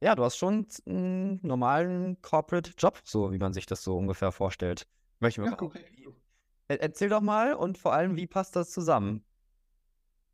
ja, 0.00 0.14
du 0.14 0.24
hast 0.24 0.36
schon 0.36 0.66
einen 0.86 1.40
normalen 1.42 2.20
Corporate-Job, 2.22 3.00
so 3.04 3.32
wie 3.32 3.38
man 3.38 3.52
sich 3.52 3.66
das 3.66 3.84
so 3.84 3.96
ungefähr 3.96 4.32
vorstellt. 4.32 4.86
Möchte 5.20 5.42
ja, 5.42 5.56
Erzähl 6.68 7.08
doch 7.08 7.22
mal 7.22 7.54
und 7.54 7.78
vor 7.78 7.94
allem, 7.94 8.16
wie 8.16 8.26
passt 8.26 8.54
das 8.54 8.70
zusammen? 8.70 9.24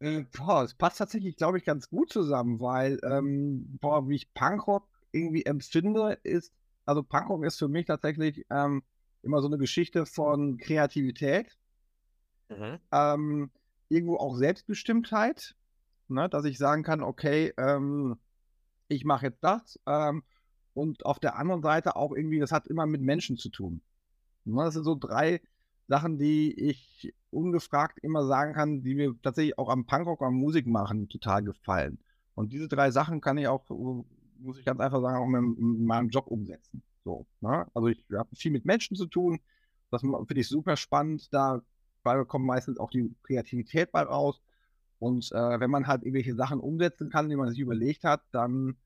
Äh, 0.00 0.24
boah, 0.36 0.64
es 0.64 0.74
passt 0.74 0.98
tatsächlich, 0.98 1.36
glaube 1.36 1.58
ich, 1.58 1.64
ganz 1.64 1.88
gut 1.88 2.12
zusammen, 2.12 2.60
weil, 2.60 2.98
ähm, 3.04 3.78
boah, 3.80 4.08
wie 4.08 4.16
ich 4.16 4.34
Punkrock 4.34 4.88
irgendwie 5.12 5.46
empfinde, 5.46 6.18
ist, 6.24 6.52
also 6.84 7.02
Punkrock 7.04 7.44
ist 7.44 7.58
für 7.58 7.68
mich 7.68 7.86
tatsächlich 7.86 8.44
ähm, 8.50 8.82
immer 9.22 9.40
so 9.40 9.46
eine 9.46 9.58
Geschichte 9.58 10.06
von 10.06 10.58
Kreativität, 10.58 11.56
mhm. 12.48 12.78
ähm, 12.90 13.50
irgendwo 13.88 14.16
auch 14.16 14.36
Selbstbestimmtheit, 14.36 15.54
ne, 16.08 16.28
dass 16.28 16.44
ich 16.44 16.58
sagen 16.58 16.82
kann, 16.82 17.02
okay, 17.02 17.54
ähm, 17.56 18.18
ich 18.88 19.04
mache 19.04 19.26
jetzt 19.26 19.42
das. 19.42 19.78
Ähm, 19.86 20.24
und 20.74 21.06
auf 21.06 21.20
der 21.20 21.36
anderen 21.36 21.62
Seite 21.62 21.94
auch 21.94 22.12
irgendwie, 22.12 22.40
das 22.40 22.50
hat 22.50 22.66
immer 22.66 22.86
mit 22.86 23.00
Menschen 23.00 23.36
zu 23.36 23.48
tun. 23.48 23.80
Ne, 24.44 24.64
das 24.64 24.74
sind 24.74 24.84
so 24.84 24.96
drei 24.96 25.40
Sachen, 25.86 26.18
die 26.18 26.52
ich 26.52 27.14
ungefragt 27.30 27.98
immer 28.02 28.26
sagen 28.26 28.54
kann, 28.54 28.82
die 28.82 28.94
mir 28.94 29.14
tatsächlich 29.22 29.58
auch 29.58 29.68
am 29.68 29.86
Punkrock, 29.86 30.22
am 30.22 30.34
Musik 30.34 30.66
machen 30.66 31.08
total 31.08 31.42
gefallen. 31.42 31.98
Und 32.34 32.52
diese 32.52 32.68
drei 32.68 32.90
Sachen 32.90 33.20
kann 33.20 33.38
ich 33.38 33.48
auch, 33.48 33.68
muss 34.38 34.58
ich 34.58 34.64
ganz 34.64 34.80
einfach 34.80 35.00
sagen, 35.00 35.16
auch 35.16 35.38
in, 35.38 35.56
in 35.58 35.84
meinem 35.84 36.08
Job 36.08 36.26
umsetzen. 36.26 36.82
So, 37.04 37.26
ne? 37.40 37.66
Also 37.74 37.88
ich 37.88 38.04
habe 38.12 38.34
viel 38.34 38.50
mit 38.50 38.64
Menschen 38.64 38.96
zu 38.96 39.06
tun. 39.06 39.40
Das 39.90 40.00
finde 40.00 40.40
ich 40.40 40.48
super 40.48 40.76
spannend. 40.76 41.32
Da 41.32 41.62
kommt 42.02 42.46
meistens 42.46 42.78
auch 42.78 42.90
die 42.90 43.14
Kreativität 43.22 43.92
bei 43.92 44.02
raus. 44.02 44.40
Und 44.98 45.30
äh, 45.32 45.60
wenn 45.60 45.70
man 45.70 45.86
halt 45.86 46.02
irgendwelche 46.02 46.34
Sachen 46.34 46.60
umsetzen 46.60 47.10
kann, 47.10 47.28
die 47.28 47.36
man 47.36 47.50
sich 47.50 47.58
überlegt 47.58 48.04
hat, 48.04 48.22
dann 48.32 48.76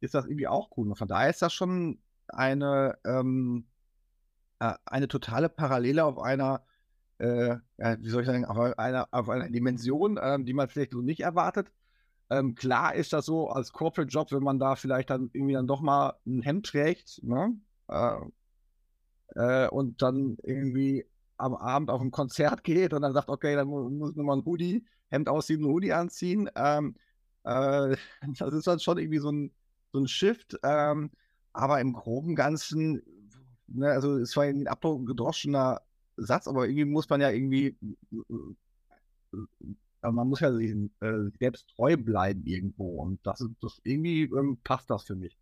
ist 0.00 0.14
das 0.14 0.24
irgendwie 0.24 0.48
auch 0.48 0.70
cool. 0.76 0.88
Und 0.88 0.96
von 0.96 1.08
daher 1.08 1.30
ist 1.30 1.42
das 1.42 1.52
schon 1.52 1.98
eine, 2.28 2.98
ähm, 3.04 3.66
äh, 3.66 3.69
eine 4.60 5.08
totale 5.08 5.48
Parallele 5.48 6.04
auf 6.04 6.18
einer, 6.18 6.64
äh, 7.18 7.56
wie 7.78 8.08
soll 8.08 8.22
ich 8.22 8.26
sagen, 8.26 8.44
auf 8.44 8.78
einer, 8.78 9.08
auf 9.10 9.28
einer 9.28 9.48
Dimension, 9.50 10.18
ähm, 10.22 10.44
die 10.44 10.52
man 10.52 10.68
vielleicht 10.68 10.92
so 10.92 11.00
nicht 11.00 11.20
erwartet. 11.20 11.72
Ähm, 12.30 12.54
klar 12.54 12.94
ist 12.94 13.12
das 13.12 13.26
so 13.26 13.48
als 13.48 13.72
Corporate 13.72 14.10
Job, 14.10 14.30
wenn 14.32 14.42
man 14.42 14.58
da 14.58 14.76
vielleicht 14.76 15.10
dann 15.10 15.30
irgendwie 15.32 15.54
dann 15.54 15.66
doch 15.66 15.80
mal 15.80 16.14
ein 16.26 16.42
Hemd 16.42 16.66
trägt, 16.66 17.20
ne? 17.24 17.56
Äh, 17.88 18.16
äh, 19.34 19.68
und 19.68 20.02
dann 20.02 20.36
irgendwie 20.42 21.06
am 21.36 21.54
Abend 21.54 21.90
auf 21.90 22.00
ein 22.00 22.10
Konzert 22.10 22.64
geht 22.64 22.92
und 22.92 23.02
dann 23.02 23.12
sagt, 23.12 23.28
okay, 23.28 23.54
dann 23.56 23.68
muss 23.68 24.14
man 24.14 24.40
ein 24.40 24.44
Hoodie, 24.44 24.84
Hemd 25.08 25.28
ausziehen, 25.28 25.62
ein 25.62 25.68
Hoodie 25.68 25.92
anziehen. 25.92 26.50
Ähm, 26.54 26.94
äh, 27.44 27.96
das 28.38 28.52
ist 28.52 28.66
dann 28.66 28.80
schon 28.80 28.98
irgendwie 28.98 29.18
so 29.18 29.30
ein, 29.32 29.52
so 29.92 30.00
ein 30.00 30.08
Shift. 30.08 30.58
Ähm, 30.62 31.10
aber 31.52 31.80
im 31.80 31.94
groben 31.94 32.36
Ganzen, 32.36 33.02
ne, 33.70 33.90
also 33.90 34.18
es 34.18 34.36
war 34.36 34.44
ein 34.44 34.66
abgedroschener 34.66 35.80
Satz, 36.16 36.46
aber 36.48 36.66
irgendwie 36.66 36.84
muss 36.84 37.08
man 37.08 37.20
ja 37.20 37.30
irgendwie 37.30 37.76
aber 40.02 40.12
man 40.12 40.28
muss 40.28 40.40
ja 40.40 40.52
sich 40.52 40.70
äh, 40.70 41.30
selbst 41.38 41.68
treu 41.74 41.96
bleiben 41.96 42.44
irgendwo. 42.44 43.00
Und 43.02 43.24
das 43.26 43.46
das 43.60 43.80
irgendwie 43.84 44.22
ähm, 44.22 44.58
passt 44.64 44.90
das 44.90 45.04
für 45.04 45.16
mich. 45.16 45.36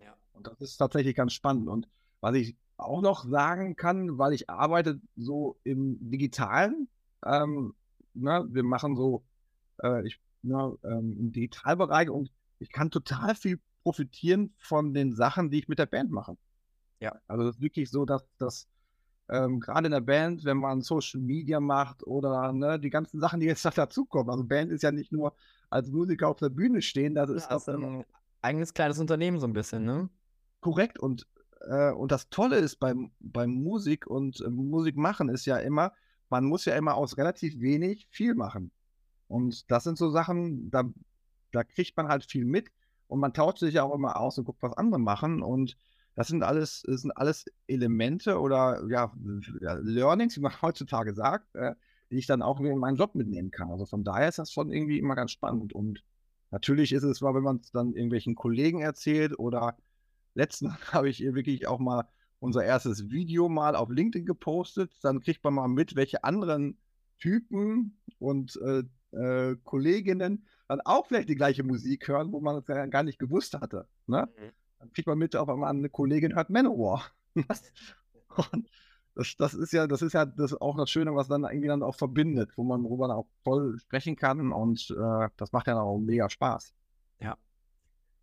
Ja. 0.00 0.14
Und 0.32 0.46
das 0.46 0.60
ist 0.60 0.76
tatsächlich 0.76 1.16
ganz 1.16 1.32
spannend. 1.32 1.68
Und 1.68 1.88
was 2.20 2.34
ich 2.36 2.56
auch 2.76 3.00
noch 3.00 3.24
sagen 3.24 3.76
kann, 3.76 4.18
weil 4.18 4.32
ich 4.32 4.50
arbeite 4.50 5.00
so 5.16 5.58
im 5.64 5.98
Digitalen, 6.10 6.88
ähm, 7.24 7.74
ne, 8.14 8.46
wir 8.50 8.62
machen 8.62 8.96
so 8.96 9.24
äh, 9.82 10.06
ich, 10.06 10.20
ne, 10.42 10.76
ähm, 10.84 11.16
im 11.18 11.32
Digitalbereich 11.32 12.10
und 12.10 12.30
ich 12.58 12.70
kann 12.70 12.90
total 12.90 13.34
viel 13.34 13.60
profitieren 13.82 14.54
von 14.58 14.94
den 14.94 15.12
Sachen, 15.14 15.50
die 15.50 15.58
ich 15.58 15.68
mit 15.68 15.78
der 15.78 15.86
Band 15.86 16.10
mache. 16.10 16.36
Ja. 17.00 17.20
Also 17.26 17.44
das 17.44 17.56
ist 17.56 17.62
wirklich 17.62 17.90
so, 17.90 18.04
dass 18.04 18.24
das 18.38 18.68
ähm, 19.28 19.60
gerade 19.60 19.86
in 19.86 19.92
der 19.92 20.00
Band, 20.00 20.44
wenn 20.44 20.58
man 20.58 20.82
Social 20.82 21.20
Media 21.20 21.60
macht 21.60 22.06
oder 22.06 22.52
ne, 22.52 22.78
die 22.78 22.90
ganzen 22.90 23.20
Sachen, 23.20 23.40
die 23.40 23.46
jetzt 23.46 23.64
noch 23.64 23.74
dazukommen. 23.74 24.30
Also 24.30 24.44
Band 24.44 24.70
ist 24.70 24.82
ja 24.82 24.92
nicht 24.92 25.12
nur 25.12 25.34
als 25.68 25.90
Musiker 25.90 26.28
auf 26.28 26.38
der 26.38 26.48
Bühne 26.48 26.80
stehen, 26.80 27.14
das 27.14 27.30
ist 27.30 27.48
das 27.48 27.68
ein 27.68 28.04
eigenes 28.40 28.72
kleines 28.72 28.98
Unternehmen 28.98 29.40
so 29.40 29.46
ein 29.46 29.52
bisschen, 29.52 29.84
ne? 29.84 30.08
Korrekt. 30.60 30.98
Und, 30.98 31.26
äh, 31.68 31.90
und 31.90 32.12
das 32.12 32.28
Tolle 32.28 32.56
ist 32.56 32.76
beim, 32.76 33.10
beim 33.18 33.50
Musik 33.50 34.06
und 34.06 34.40
äh, 34.40 34.48
Musik 34.48 34.96
machen 34.96 35.28
ist 35.28 35.44
ja 35.44 35.56
immer, 35.56 35.92
man 36.28 36.44
muss 36.44 36.64
ja 36.64 36.76
immer 36.76 36.94
aus 36.94 37.18
relativ 37.18 37.60
wenig 37.60 38.06
viel 38.10 38.34
machen. 38.34 38.70
Und 39.28 39.70
das 39.70 39.84
sind 39.84 39.98
so 39.98 40.10
Sachen, 40.10 40.70
da, 40.70 40.84
da 41.50 41.64
kriegt 41.64 41.96
man 41.96 42.08
halt 42.08 42.24
viel 42.24 42.44
mit 42.44 42.70
und 43.08 43.18
man 43.18 43.34
tauscht 43.34 43.58
sich 43.58 43.74
ja 43.74 43.82
auch 43.82 43.94
immer 43.94 44.20
aus 44.20 44.38
und 44.38 44.44
guckt, 44.44 44.62
was 44.62 44.76
andere 44.76 45.00
machen. 45.00 45.42
Und 45.42 45.76
das 46.16 46.28
sind 46.28 46.42
alles, 46.42 46.82
das 46.86 47.02
sind 47.02 47.12
alles 47.12 47.44
Elemente 47.68 48.40
oder 48.40 48.82
ja, 48.88 49.12
Learnings, 49.82 50.36
wie 50.36 50.40
man 50.40 50.52
heutzutage 50.62 51.14
sagt, 51.14 51.54
äh, 51.54 51.74
die 52.10 52.16
ich 52.16 52.26
dann 52.26 52.42
auch 52.42 52.58
in 52.60 52.78
meinen 52.78 52.96
Job 52.96 53.14
mitnehmen 53.14 53.50
kann. 53.50 53.70
Also 53.70 53.84
von 53.84 54.02
daher 54.02 54.28
ist 54.28 54.38
das 54.38 54.50
schon 54.50 54.72
irgendwie 54.72 54.98
immer 54.98 55.14
ganz 55.14 55.32
spannend. 55.32 55.72
Und 55.72 56.02
natürlich 56.50 56.92
ist 56.92 57.02
es, 57.02 57.20
wenn 57.20 57.42
man 57.42 57.58
es 57.58 57.70
dann 57.70 57.92
irgendwelchen 57.92 58.34
Kollegen 58.34 58.80
erzählt 58.80 59.38
oder 59.38 59.76
letztens 60.34 60.72
habe 60.92 61.08
ich 61.10 61.20
wirklich 61.20 61.68
auch 61.68 61.78
mal 61.78 62.08
unser 62.38 62.64
erstes 62.64 63.10
Video 63.10 63.48
mal 63.48 63.76
auf 63.76 63.90
LinkedIn 63.90 64.26
gepostet, 64.26 64.92
dann 65.02 65.20
kriegt 65.20 65.44
man 65.44 65.54
mal 65.54 65.68
mit, 65.68 65.96
welche 65.96 66.24
anderen 66.24 66.78
Typen 67.18 67.98
und 68.18 68.58
äh, 68.62 68.84
äh, 69.16 69.56
Kolleginnen 69.64 70.46
dann 70.68 70.80
auch 70.82 71.06
vielleicht 71.06 71.28
die 71.28 71.34
gleiche 71.34 71.62
Musik 71.62 72.08
hören, 72.08 72.32
wo 72.32 72.40
man 72.40 72.56
es 72.56 72.66
ja 72.68 72.86
gar 72.86 73.02
nicht 73.02 73.18
gewusst 73.18 73.54
hatte. 73.54 73.88
Ne? 74.06 74.28
Mhm. 74.36 74.52
Dann 74.78 74.92
kriegt 74.92 75.06
man 75.08 75.18
mit, 75.18 75.36
auf 75.36 75.48
einmal 75.48 75.70
eine 75.70 75.88
Kollegin 75.88 76.34
hört 76.34 76.50
Manowar. 76.50 77.02
das, 79.14 79.36
das 79.36 79.54
ist 79.54 79.72
ja, 79.72 79.86
das 79.86 80.02
ist 80.02 80.12
ja 80.12 80.26
das 80.26 80.54
auch 80.60 80.76
das 80.76 80.90
Schöne, 80.90 81.14
was 81.14 81.28
dann 81.28 81.44
irgendwie 81.44 81.68
dann 81.68 81.82
auch 81.82 81.94
verbindet, 81.94 82.52
wo 82.56 82.64
man, 82.64 82.82
worüber 82.84 83.14
auch 83.14 83.26
voll 83.44 83.78
sprechen 83.78 84.16
kann 84.16 84.52
und 84.52 84.90
äh, 84.90 85.28
das 85.36 85.52
macht 85.52 85.66
ja 85.66 85.80
auch 85.80 85.98
mega 85.98 86.28
Spaß. 86.28 86.74
Ja. 87.20 87.36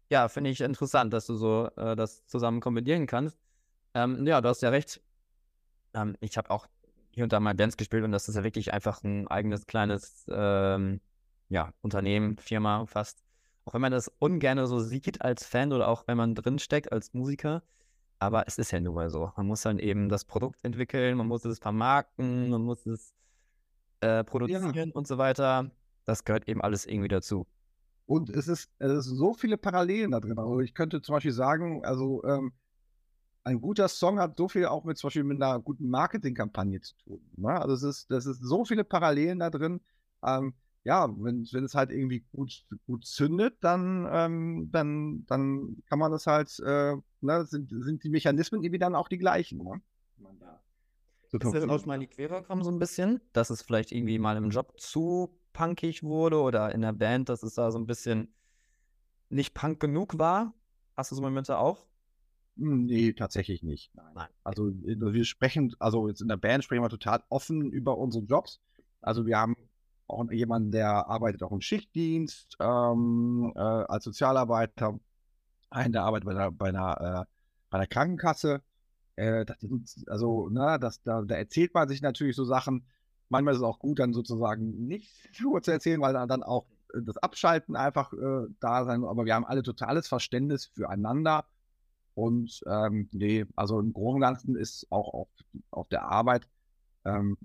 Ja, 0.09 0.27
finde 0.29 0.51
ich 0.51 0.61
interessant, 0.61 1.13
dass 1.13 1.25
du 1.25 1.35
so 1.35 1.69
äh, 1.75 1.95
das 1.95 2.25
zusammen 2.27 2.61
kombinieren 2.61 3.07
kannst. 3.07 3.37
Ähm, 3.95 4.25
ja, 4.27 4.41
du 4.41 4.49
hast 4.49 4.61
ja 4.61 4.69
recht. 4.69 5.01
Ähm, 5.93 6.15
ich 6.19 6.37
habe 6.37 6.51
auch 6.51 6.67
hier 7.11 7.23
und 7.23 7.33
da 7.33 7.39
mal 7.39 7.55
Bands 7.55 7.77
gespielt 7.77 8.03
und 8.03 8.11
das 8.11 8.27
ist 8.27 8.35
ja 8.35 8.43
wirklich 8.43 8.73
einfach 8.73 9.03
ein 9.03 9.27
eigenes 9.27 9.65
kleines 9.65 10.25
ähm, 10.29 10.99
ja, 11.49 11.71
Unternehmen, 11.81 12.37
Firma 12.37 12.85
fast. 12.85 13.23
Auch 13.65 13.73
wenn 13.73 13.81
man 13.81 13.91
das 13.91 14.11
ungern 14.19 14.65
so 14.67 14.79
sieht 14.79 15.21
als 15.21 15.45
Fan 15.45 15.71
oder 15.71 15.87
auch 15.87 16.05
wenn 16.07 16.17
man 16.17 16.35
drinsteckt 16.35 16.91
als 16.91 17.13
Musiker. 17.13 17.63
Aber 18.19 18.47
es 18.47 18.57
ist 18.57 18.71
ja 18.71 18.79
nun 18.79 18.95
mal 18.95 19.09
so. 19.09 19.31
Man 19.35 19.47
muss 19.47 19.61
dann 19.61 19.79
eben 19.79 20.09
das 20.09 20.25
Produkt 20.25 20.59
entwickeln, 20.63 21.17
man 21.17 21.27
muss 21.27 21.45
es 21.45 21.59
vermarkten, 21.59 22.49
man 22.49 22.61
muss 22.61 22.85
es 22.85 23.13
äh, 24.01 24.23
produzieren 24.23 24.73
ja. 24.73 24.85
und 24.93 25.07
so 25.07 25.17
weiter. 25.17 25.71
Das 26.05 26.23
gehört 26.23 26.47
eben 26.47 26.61
alles 26.61 26.85
irgendwie 26.85 27.07
dazu. 27.07 27.47
Und 28.05 28.29
es 28.29 28.47
ist, 28.47 28.69
es 28.79 28.91
ist 28.91 29.05
so 29.05 29.33
viele 29.33 29.57
Parallelen 29.57 30.11
da 30.11 30.19
drin. 30.19 30.37
Also 30.37 30.59
ich 30.59 30.73
könnte 30.73 31.01
zum 31.01 31.13
Beispiel 31.13 31.31
sagen, 31.31 31.85
also 31.85 32.23
ähm, 32.25 32.51
ein 33.45 33.61
guter 33.61 33.87
Song 33.87 34.19
hat 34.19 34.37
so 34.37 34.47
viel 34.47 34.65
auch 34.65 34.83
mit 34.83 34.97
zum 34.97 35.07
Beispiel 35.07 35.23
mit 35.23 35.41
einer 35.41 35.59
guten 35.59 35.89
Marketingkampagne 35.89 36.81
zu 36.81 36.95
tun. 36.97 37.21
Ne? 37.35 37.49
Also 37.49 37.73
es 37.75 37.83
ist, 37.83 38.11
das 38.11 38.25
ist 38.25 38.39
so 38.41 38.65
viele 38.65 38.83
Parallelen 38.83 39.39
da 39.39 39.49
drin. 39.49 39.81
Ähm, 40.23 40.53
ja, 40.83 41.09
wenn, 41.17 41.47
wenn 41.51 41.63
es 41.63 41.75
halt 41.75 41.91
irgendwie 41.91 42.25
gut, 42.31 42.65
gut 42.85 43.05
zündet, 43.05 43.55
dann, 43.61 44.07
ähm, 44.11 44.69
dann, 44.71 45.25
dann 45.27 45.81
kann 45.87 45.99
man 45.99 46.11
das 46.11 46.27
halt, 46.27 46.59
äh, 46.59 46.95
ne, 47.21 47.45
sind, 47.45 47.69
sind 47.69 48.03
die 48.03 48.09
Mechanismen 48.09 48.63
irgendwie 48.63 48.79
dann 48.79 48.95
auch 48.95 49.07
die 49.07 49.17
gleichen. 49.17 49.63
Ne? 49.63 49.81
So 51.29 51.39
ist 51.39 51.53
das 51.53 51.69
aus 51.69 51.81
Smiley 51.81 52.07
Querer 52.07 52.43
kommen 52.43 52.63
so 52.63 52.69
ein 52.69 52.77
bisschen, 52.77 53.19
dass 53.31 53.49
es 53.49 53.63
vielleicht 53.63 53.91
irgendwie 53.91 54.19
mal 54.19 54.37
im 54.37 54.51
Job 54.51 54.79
zu 54.79 55.35
punkig 55.53 56.03
wurde 56.03 56.39
oder 56.39 56.73
in 56.73 56.81
der 56.81 56.93
Band, 56.93 57.29
dass 57.29 57.41
es 57.41 57.55
da 57.55 57.71
so 57.71 57.79
ein 57.79 57.87
bisschen 57.87 58.33
nicht 59.29 59.53
punk 59.55 59.79
genug 59.79 60.19
war? 60.19 60.53
Hast 60.95 61.11
du 61.11 61.15
so 61.15 61.21
Momente 61.21 61.57
auch? 61.57 61.87
Hm, 62.57 62.85
nee, 62.85 63.13
tatsächlich 63.13 63.63
nicht. 63.63 63.95
Nein. 63.95 64.13
Nein. 64.13 64.29
Also 64.43 64.71
wir 64.73 65.25
sprechen, 65.25 65.73
also 65.79 66.07
jetzt 66.07 66.21
in 66.21 66.27
der 66.27 66.37
Band 66.37 66.63
sprechen 66.63 66.83
wir 66.83 66.89
total 66.89 67.23
offen 67.29 67.71
über 67.71 67.97
unsere 67.97 68.25
Jobs. 68.25 68.61
Also 69.01 69.25
wir 69.25 69.39
haben 69.39 69.55
auch 70.13 70.31
jemanden, 70.31 70.71
der 70.71 71.07
arbeitet 71.07 71.43
auch 71.43 71.51
im 71.51 71.61
Schichtdienst 71.61 72.57
ähm, 72.59 73.51
äh, 73.55 73.59
als 73.59 74.03
Sozialarbeiter, 74.05 74.99
einen, 75.69 75.93
der 75.93 76.03
arbeitet 76.03 76.25
bei, 76.25 76.33
der, 76.33 76.51
bei, 76.51 76.69
einer, 76.69 77.01
äh, 77.01 77.25
bei 77.69 77.77
einer 77.77 77.87
Krankenkasse. 77.87 78.61
Äh, 79.15 79.45
sind, 79.59 79.89
also, 80.07 80.49
na, 80.51 80.77
das, 80.77 81.01
da, 81.03 81.21
da, 81.21 81.35
erzählt 81.35 81.73
man 81.73 81.87
sich 81.87 82.01
natürlich 82.01 82.35
so 82.35 82.45
Sachen. 82.45 82.85
Manchmal 83.29 83.53
ist 83.53 83.59
es 83.59 83.65
auch 83.65 83.79
gut, 83.79 83.99
dann 83.99 84.13
sozusagen 84.13 84.87
nicht 84.87 85.29
nur 85.41 85.61
zu 85.61 85.71
erzählen, 85.71 86.01
weil 86.01 86.13
dann, 86.13 86.43
auch 86.43 86.65
äh, 86.93 87.01
das 87.01 87.17
Abschalten 87.17 87.75
einfach 87.75 88.13
äh, 88.13 88.47
da 88.59 88.85
sein. 88.85 89.03
Aber 89.03 89.25
wir 89.25 89.35
haben 89.35 89.45
alle 89.45 89.63
totales 89.63 90.07
Verständnis 90.07 90.65
füreinander. 90.65 91.45
Und 92.15 92.63
ähm, 92.67 93.09
nee, 93.11 93.45
also 93.55 93.79
im 93.79 93.93
Großen 93.93 94.15
und 94.15 94.21
Ganzen 94.21 94.55
ist 94.55 94.87
auch 94.91 95.13
auf, 95.13 95.27
auf 95.71 95.89
der 95.89 96.03
Arbeit 96.03 96.47
ähm, 97.05 97.37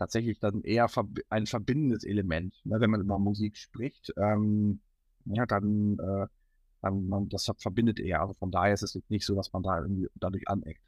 tatsächlich 0.00 0.38
dann 0.40 0.62
eher 0.62 0.88
ein 1.28 1.46
verbindendes 1.46 2.04
Element. 2.04 2.58
Ne? 2.64 2.80
Wenn 2.80 2.90
man 2.90 3.02
über 3.02 3.18
Musik 3.18 3.58
spricht, 3.58 4.12
ähm, 4.16 4.80
ja, 5.26 5.44
dann, 5.44 5.98
äh, 5.98 6.26
dann 6.80 7.28
das 7.28 7.50
verbindet 7.58 8.00
eher. 8.00 8.22
Also 8.22 8.32
von 8.32 8.50
daher 8.50 8.72
ist 8.72 8.82
es 8.82 8.98
nicht 9.10 9.26
so, 9.26 9.34
dass 9.34 9.52
man 9.52 9.62
da 9.62 9.78
irgendwie 9.78 10.08
dadurch 10.14 10.48
aneckt. 10.48 10.82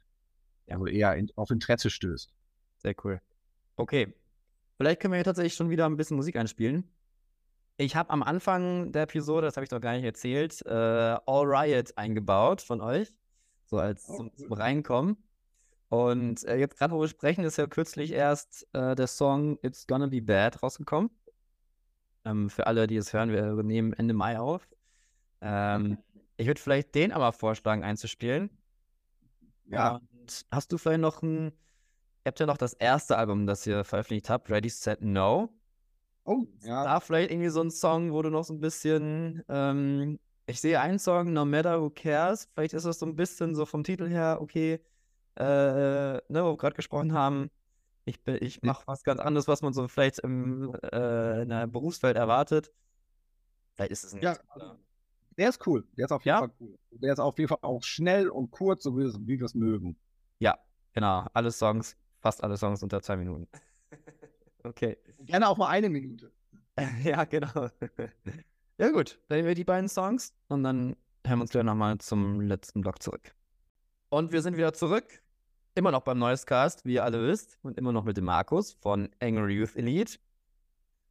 Also 0.67 0.87
eher 0.87 1.15
in, 1.15 1.29
auf 1.35 1.51
Interesse 1.51 1.91
stößt. 1.91 2.33
Sehr 2.77 2.95
cool. 3.03 3.21
Okay. 3.75 4.13
Vielleicht 4.77 4.99
können 4.99 5.11
wir 5.11 5.17
hier 5.17 5.25
tatsächlich 5.25 5.53
schon 5.53 5.69
wieder 5.69 5.85
ein 5.85 5.95
bisschen 5.95 6.17
Musik 6.17 6.35
einspielen. 6.35 6.89
Ich 7.77 7.95
habe 7.95 8.09
am 8.09 8.23
Anfang 8.23 8.91
der 8.91 9.03
Episode, 9.03 9.45
das 9.45 9.57
habe 9.57 9.63
ich 9.63 9.69
doch 9.69 9.79
gar 9.79 9.93
nicht 9.93 10.05
erzählt, 10.05 10.65
äh, 10.65 10.69
All 10.71 11.45
Riot 11.45 11.95
eingebaut 11.97 12.61
von 12.61 12.81
euch. 12.81 13.15
So 13.65 13.77
als 13.77 14.09
oh, 14.09 14.17
zum, 14.17 14.35
zum 14.35 14.53
Reinkommen. 14.53 15.17
Und 15.93 16.43
äh, 16.45 16.55
jetzt 16.55 16.79
gerade, 16.79 16.95
wo 16.95 17.01
wir 17.01 17.07
sprechen, 17.07 17.43
ist 17.43 17.57
ja 17.57 17.67
kürzlich 17.67 18.13
erst 18.13 18.67
äh, 18.73 18.95
der 18.95 19.05
Song 19.05 19.59
It's 19.61 19.85
Gonna 19.85 20.07
Be 20.07 20.23
Bad 20.23 20.63
rausgekommen. 20.63 21.11
Ähm, 22.25 22.49
für 22.49 22.65
alle, 22.65 22.87
die 22.87 22.95
es 22.95 23.13
hören, 23.13 23.29
wir 23.29 23.61
nehmen 23.61 23.93
Ende 23.93 24.15
Mai 24.15 24.39
auf. 24.39 24.67
Ähm, 25.41 25.99
ich 26.35 26.47
würde 26.47 26.59
vielleicht 26.59 26.95
den 26.95 27.11
aber 27.11 27.31
vorschlagen 27.31 27.83
einzuspielen. 27.83 28.49
Ja. 29.67 29.97
Und 29.97 30.47
hast 30.49 30.71
du 30.71 30.79
vielleicht 30.79 31.01
noch 31.01 31.21
ein, 31.21 31.49
ihr 31.49 32.25
habt 32.25 32.39
ja 32.39 32.47
noch 32.47 32.57
das 32.57 32.73
erste 32.73 33.15
Album, 33.15 33.45
das 33.45 33.67
ihr 33.67 33.83
veröffentlicht 33.83 34.31
habt, 34.31 34.49
Ready, 34.49 34.69
Set, 34.69 35.03
No. 35.03 35.53
Oh, 36.23 36.41
ja. 36.63 36.85
Da 36.85 37.01
vielleicht 37.01 37.29
irgendwie 37.29 37.49
so 37.49 37.61
ein 37.61 37.69
Song, 37.69 38.11
wo 38.11 38.23
du 38.23 38.31
noch 38.31 38.45
so 38.45 38.55
ein 38.55 38.61
bisschen, 38.61 39.43
ähm, 39.47 40.19
ich 40.47 40.59
sehe 40.59 40.81
einen 40.81 40.97
Song, 40.97 41.33
No 41.33 41.45
Matter 41.45 41.79
Who 41.79 41.91
Cares, 41.91 42.49
vielleicht 42.55 42.73
ist 42.73 42.87
das 42.87 42.97
so 42.97 43.05
ein 43.05 43.15
bisschen 43.15 43.53
so 43.53 43.67
vom 43.67 43.83
Titel 43.83 44.09
her, 44.09 44.39
okay, 44.41 44.81
äh, 45.35 45.43
ne, 45.43 46.21
wo 46.43 46.51
wir 46.51 46.57
gerade 46.57 46.75
gesprochen 46.75 47.13
haben, 47.13 47.49
ich, 48.05 48.21
bin- 48.23 48.37
ich 48.41 48.61
mache 48.63 48.83
was 48.87 49.03
ganz 49.03 49.19
anderes, 49.19 49.47
was 49.47 49.61
man 49.61 49.73
so 49.73 49.87
vielleicht 49.87 50.19
im, 50.19 50.73
äh, 50.91 51.43
in 51.43 51.49
der 51.49 51.67
Berufswelt 51.67 52.17
erwartet. 52.17 52.71
Vielleicht 53.75 53.91
ist 53.91 54.03
es 54.03 54.13
ein 54.13 54.21
Ja, 54.21 54.37
Der 55.37 55.49
ist 55.49 55.65
cool. 55.65 55.87
Der 55.97 56.05
ist 56.05 56.11
auf 56.11 56.23
jeden 56.25 56.35
Ja? 56.35 56.39
Fall 56.39 56.51
cool. 56.59 56.77
Der 56.91 57.13
ist 57.13 57.19
auf 57.19 57.37
jeden 57.39 57.49
Fall 57.49 57.59
auch 57.61 57.83
schnell 57.83 58.29
und 58.29 58.51
kurz, 58.51 58.83
so 58.83 58.97
wie 58.97 59.39
wir 59.39 59.45
es 59.45 59.55
mögen. 59.55 59.97
Ja, 60.39 60.57
genau. 60.93 61.25
Alle 61.33 61.51
Songs, 61.51 61.95
fast 62.19 62.43
alle 62.43 62.57
Songs 62.57 62.83
unter 62.83 63.01
zwei 63.01 63.17
Minuten. 63.17 63.47
Okay. 64.65 64.97
Gerne 65.19 65.49
auch 65.49 65.57
mal 65.57 65.67
eine 65.67 65.89
Minute. 65.89 66.31
Ja, 67.03 67.25
genau. 67.25 67.67
Ja, 68.79 68.89
gut. 68.91 69.19
Dann 69.27 69.37
nehmen 69.37 69.47
wir 69.49 69.55
die 69.55 69.65
beiden 69.65 69.87
Songs 69.89 70.33
und 70.47 70.63
dann 70.63 70.95
hören 71.25 71.39
wir 71.39 71.41
uns 71.41 71.51
gleich 71.51 71.63
nochmal 71.65 71.97
zum 71.99 72.41
letzten 72.41 72.81
Block 72.81 73.01
zurück. 73.03 73.35
Und 74.13 74.31
wir 74.31 74.43
sind 74.43 74.57
wieder 74.57 74.73
zurück. 74.73 75.23
Immer 75.73 75.89
noch 75.89 76.01
beim 76.01 76.19
Noisecast, 76.19 76.85
wie 76.85 76.93
ihr 76.93 77.03
alle 77.03 77.27
wisst. 77.27 77.57
Und 77.63 77.79
immer 77.79 77.91
noch 77.91 78.03
mit 78.03 78.15
dem 78.15 78.25
Markus 78.25 78.73
von 78.73 79.09
Angry 79.19 79.55
Youth 79.55 79.75
Elite. 79.75 80.19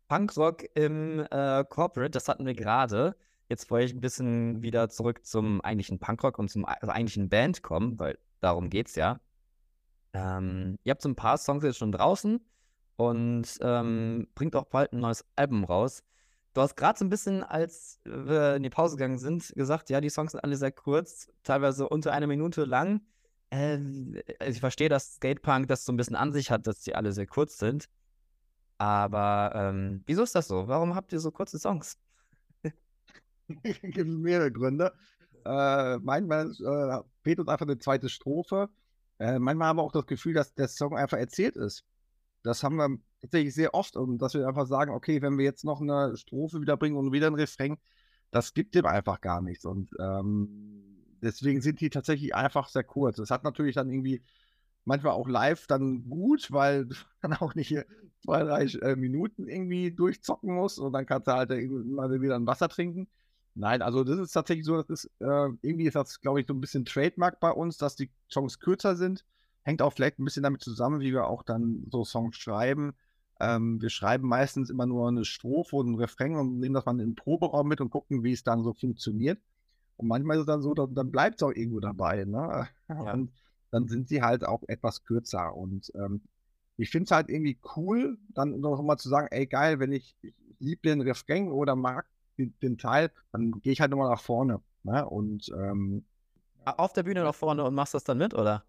Punkrock 0.06 0.62
im 0.76 1.26
äh, 1.32 1.64
Corporate, 1.68 2.12
das 2.12 2.28
hatten 2.28 2.47
wir 2.47 2.54
gerade. 2.54 3.16
Jetzt 3.49 3.68
wollte 3.73 3.87
ich 3.87 3.94
ein 3.94 4.00
bisschen 4.00 4.62
wieder 4.62 4.88
zurück 4.88 5.26
zum 5.26 5.61
eigentlichen 5.62 5.99
Punkrock 5.99 6.38
und 6.38 6.49
zum 6.49 6.64
also 6.64 6.92
eigentlichen 6.92 7.28
Band 7.28 7.64
kommen, 7.64 7.99
weil 7.99 8.21
darum 8.38 8.71
geht's 8.71 8.94
ja. 8.94 9.18
Ähm, 10.12 10.78
ihr 10.85 10.92
habt 10.92 11.02
so 11.02 11.09
ein 11.09 11.16
paar 11.16 11.38
Songs 11.38 11.64
jetzt 11.64 11.78
schon 11.78 11.90
draußen 11.90 12.40
und 12.94 13.49
ähm, 13.62 14.28
bringt 14.37 14.54
auch 14.54 14.66
bald 14.66 14.92
ein 14.92 15.00
neues 15.00 15.25
Album 15.35 15.64
raus. 15.64 16.04
Du 16.54 16.61
hast 16.61 16.76
gerade 16.76 16.99
so 16.99 17.04
ein 17.04 17.09
bisschen, 17.09 17.42
als 17.42 18.00
wir 18.04 18.56
in 18.56 18.62
die 18.62 18.71
Pause 18.71 18.97
gegangen 18.97 19.18
sind, 19.18 19.52
gesagt, 19.56 19.88
ja, 19.88 20.00
die 20.00 20.11
Songs 20.11 20.32
sind 20.32 20.44
alle 20.44 20.56
sehr 20.56 20.73
kurz, 20.73 21.28
teilweise 21.42 21.88
unter 21.88 22.12
einer 22.12 22.26
Minute 22.26 22.64
lang. 22.64 23.00
Also 23.50 24.21
ich 24.40 24.61
verstehe, 24.61 24.88
dass 24.88 25.14
Skatepunk 25.14 25.68
das 25.68 25.85
so 25.85 25.92
ein 25.92 25.97
bisschen 25.97 26.16
an 26.16 26.32
sich 26.32 26.50
hat, 26.50 26.66
dass 26.66 26.80
die 26.80 26.94
alle 26.94 27.12
sehr 27.12 27.26
kurz 27.26 27.59
sind. 27.59 27.88
Aber 28.78 29.52
ähm, 29.54 30.02
wieso 30.06 30.23
ist 30.23 30.35
das 30.35 30.49
so? 30.49 30.68
Warum 30.68 30.94
habt 30.94 31.12
ihr 31.12 31.21
so 31.21 31.30
kurze 31.30 31.59
Songs? 31.59 31.99
Gibt 33.62 34.09
mehrere 34.09 34.50
Gründe. 34.50 34.92
Äh, 35.44 35.99
manchmal 35.99 36.50
äh, 36.50 37.02
fehlt 37.23 37.40
uns 37.40 37.49
einfach 37.49 37.66
eine 37.66 37.78
zweite 37.78 38.09
Strophe. 38.09 38.68
Äh, 39.18 39.38
manchmal 39.38 39.68
haben 39.68 39.76
wir 39.76 39.82
auch 39.82 39.92
das 39.92 40.06
Gefühl, 40.06 40.35
dass 40.35 40.54
der 40.54 40.68
Song 40.68 40.97
einfach 40.97 41.18
erzählt 41.18 41.56
ist. 41.56 41.85
Das 42.42 42.62
haben 42.62 42.76
wir 42.76 42.99
tatsächlich 43.20 43.54
sehr 43.54 43.75
oft 43.75 43.96
und 43.96 44.18
dass 44.18 44.34
wir 44.34 44.46
einfach 44.46 44.66
sagen, 44.66 44.92
okay, 44.92 45.22
wenn 45.22 45.38
wir 45.38 45.44
jetzt 45.44 45.64
noch 45.64 45.80
eine 45.80 46.16
Strophe 46.16 46.61
wiederbringen 46.61 46.99
und 46.99 47.12
wieder 47.12 47.28
ein 47.28 47.34
Refrain, 47.34 47.78
das 48.30 48.54
gibt 48.54 48.75
dem 48.75 48.87
einfach 48.87 49.20
gar 49.20 49.40
nichts. 49.40 49.64
Und 49.64 49.90
ähm, 50.00 51.16
deswegen 51.22 51.61
sind 51.61 51.80
die 51.80 51.90
tatsächlich 51.90 52.34
einfach 52.34 52.68
sehr 52.68 52.84
kurz. 52.84 53.18
Es 53.18 53.30
hat 53.30 53.44
natürlich 53.44 53.75
dann 53.76 53.90
irgendwie 53.90 54.22
manchmal 54.84 55.12
auch 55.12 55.28
live 55.28 55.66
dann 55.66 56.08
gut, 56.08 56.50
weil 56.50 56.87
du 56.87 56.94
dann 57.20 57.34
auch 57.34 57.54
nicht 57.54 57.76
zwei, 58.25 58.42
drei 58.42 58.64
äh, 58.64 58.96
Minuten 58.96 59.48
irgendwie 59.48 59.92
durchzocken 59.92 60.55
musst 60.55 60.78
und 60.78 60.92
dann 60.92 61.07
kannst 61.07 61.28
du 61.28 61.33
halt 61.33 61.50
mal 61.50 62.20
wieder 62.20 62.37
ein 62.37 62.46
Wasser 62.46 62.68
trinken. 62.68 63.09
Nein, 63.55 63.83
also 63.83 64.02
das 64.02 64.18
ist 64.18 64.33
tatsächlich 64.33 64.64
so, 64.64 64.81
das 64.81 64.88
ist, 64.88 65.11
äh, 65.20 65.48
irgendwie 65.61 65.87
ist 65.87 65.94
das, 65.94 66.20
glaube 66.20 66.40
ich, 66.40 66.46
so 66.46 66.55
ein 66.55 66.61
bisschen 66.61 66.87
Trademark 66.87 67.38
bei 67.38 67.50
uns, 67.50 67.76
dass 67.76 67.96
die 67.96 68.11
Songs 68.31 68.59
kürzer 68.59 68.96
sind. 68.96 69.26
Hängt 69.62 69.83
auch 69.83 69.92
vielleicht 69.92 70.18
ein 70.18 70.25
bisschen 70.25 70.42
damit 70.42 70.62
zusammen, 70.62 71.01
wie 71.01 71.12
wir 71.12 71.27
auch 71.27 71.42
dann 71.42 71.87
so 71.90 72.05
Songs 72.05 72.37
schreiben. 72.37 72.94
Ähm, 73.40 73.81
wir 73.81 73.90
schreiben 73.90 74.29
meistens 74.29 74.70
immer 74.70 74.87
nur 74.87 75.09
eine 75.09 75.25
Strophe 75.25 75.77
und 75.77 75.90
ein 75.90 75.94
Refrain 75.96 76.37
und 76.37 76.59
nehmen 76.59 76.75
das 76.75 76.85
mal 76.85 76.92
in 76.92 76.98
den 76.98 77.14
Proberaum 77.14 77.68
mit 77.68 77.81
und 77.81 77.90
gucken, 77.90 78.22
wie 78.22 78.33
es 78.33 78.44
dann 78.44 78.62
so 78.62 78.72
funktioniert. 78.72 79.40
Und 79.96 80.09
manchmal 80.09 80.37
ist 80.37 80.42
es 80.42 80.46
dann 80.46 80.62
so, 80.62 80.75
dann, 80.75 80.94
dann 80.94 81.11
bleibt 81.11 81.37
es 81.37 81.42
auch 81.42 81.53
irgendwo 81.53 81.81
dabei. 81.81 82.25
Ne? 82.25 82.68
Ja. 82.88 83.12
Und 83.12 83.33
dann 83.70 83.88
sind 83.88 84.09
sie 84.09 84.22
halt 84.22 84.44
auch 84.44 84.62
etwas 84.68 85.05
kürzer. 85.05 85.55
Und 85.57 85.92
ähm, 85.94 86.22
ich 86.77 86.90
finde 86.90 87.05
es 87.05 87.11
halt 87.11 87.29
irgendwie 87.29 87.59
cool, 87.77 88.18
dann 88.29 88.61
noch 88.61 88.83
mal 88.83 88.98
zu 88.98 89.09
sagen, 89.09 89.29
ey 89.31 89.46
geil, 89.46 89.79
wenn 89.79 89.92
ich, 89.92 90.16
ich 90.22 90.35
liebe 90.59 90.83
den 90.83 91.01
Refrain 91.01 91.51
oder 91.51 91.77
mag 91.77 92.07
den, 92.38 92.55
den 92.62 92.79
Teil, 92.79 93.11
dann 93.33 93.53
gehe 93.61 93.72
ich 93.72 93.81
halt 93.81 93.90
nochmal 93.90 94.11
nach 94.11 94.20
vorne. 94.20 94.61
Ne? 94.83 95.09
Und 95.09 95.51
ähm, 95.57 96.05
Auf 96.64 96.92
der 96.92 97.03
Bühne 97.03 97.22
nach 97.22 97.35
vorne 97.35 97.64
und 97.64 97.75
machst 97.75 97.94
das 97.94 98.05
dann 98.05 98.18
mit, 98.18 98.35
oder? 98.35 98.64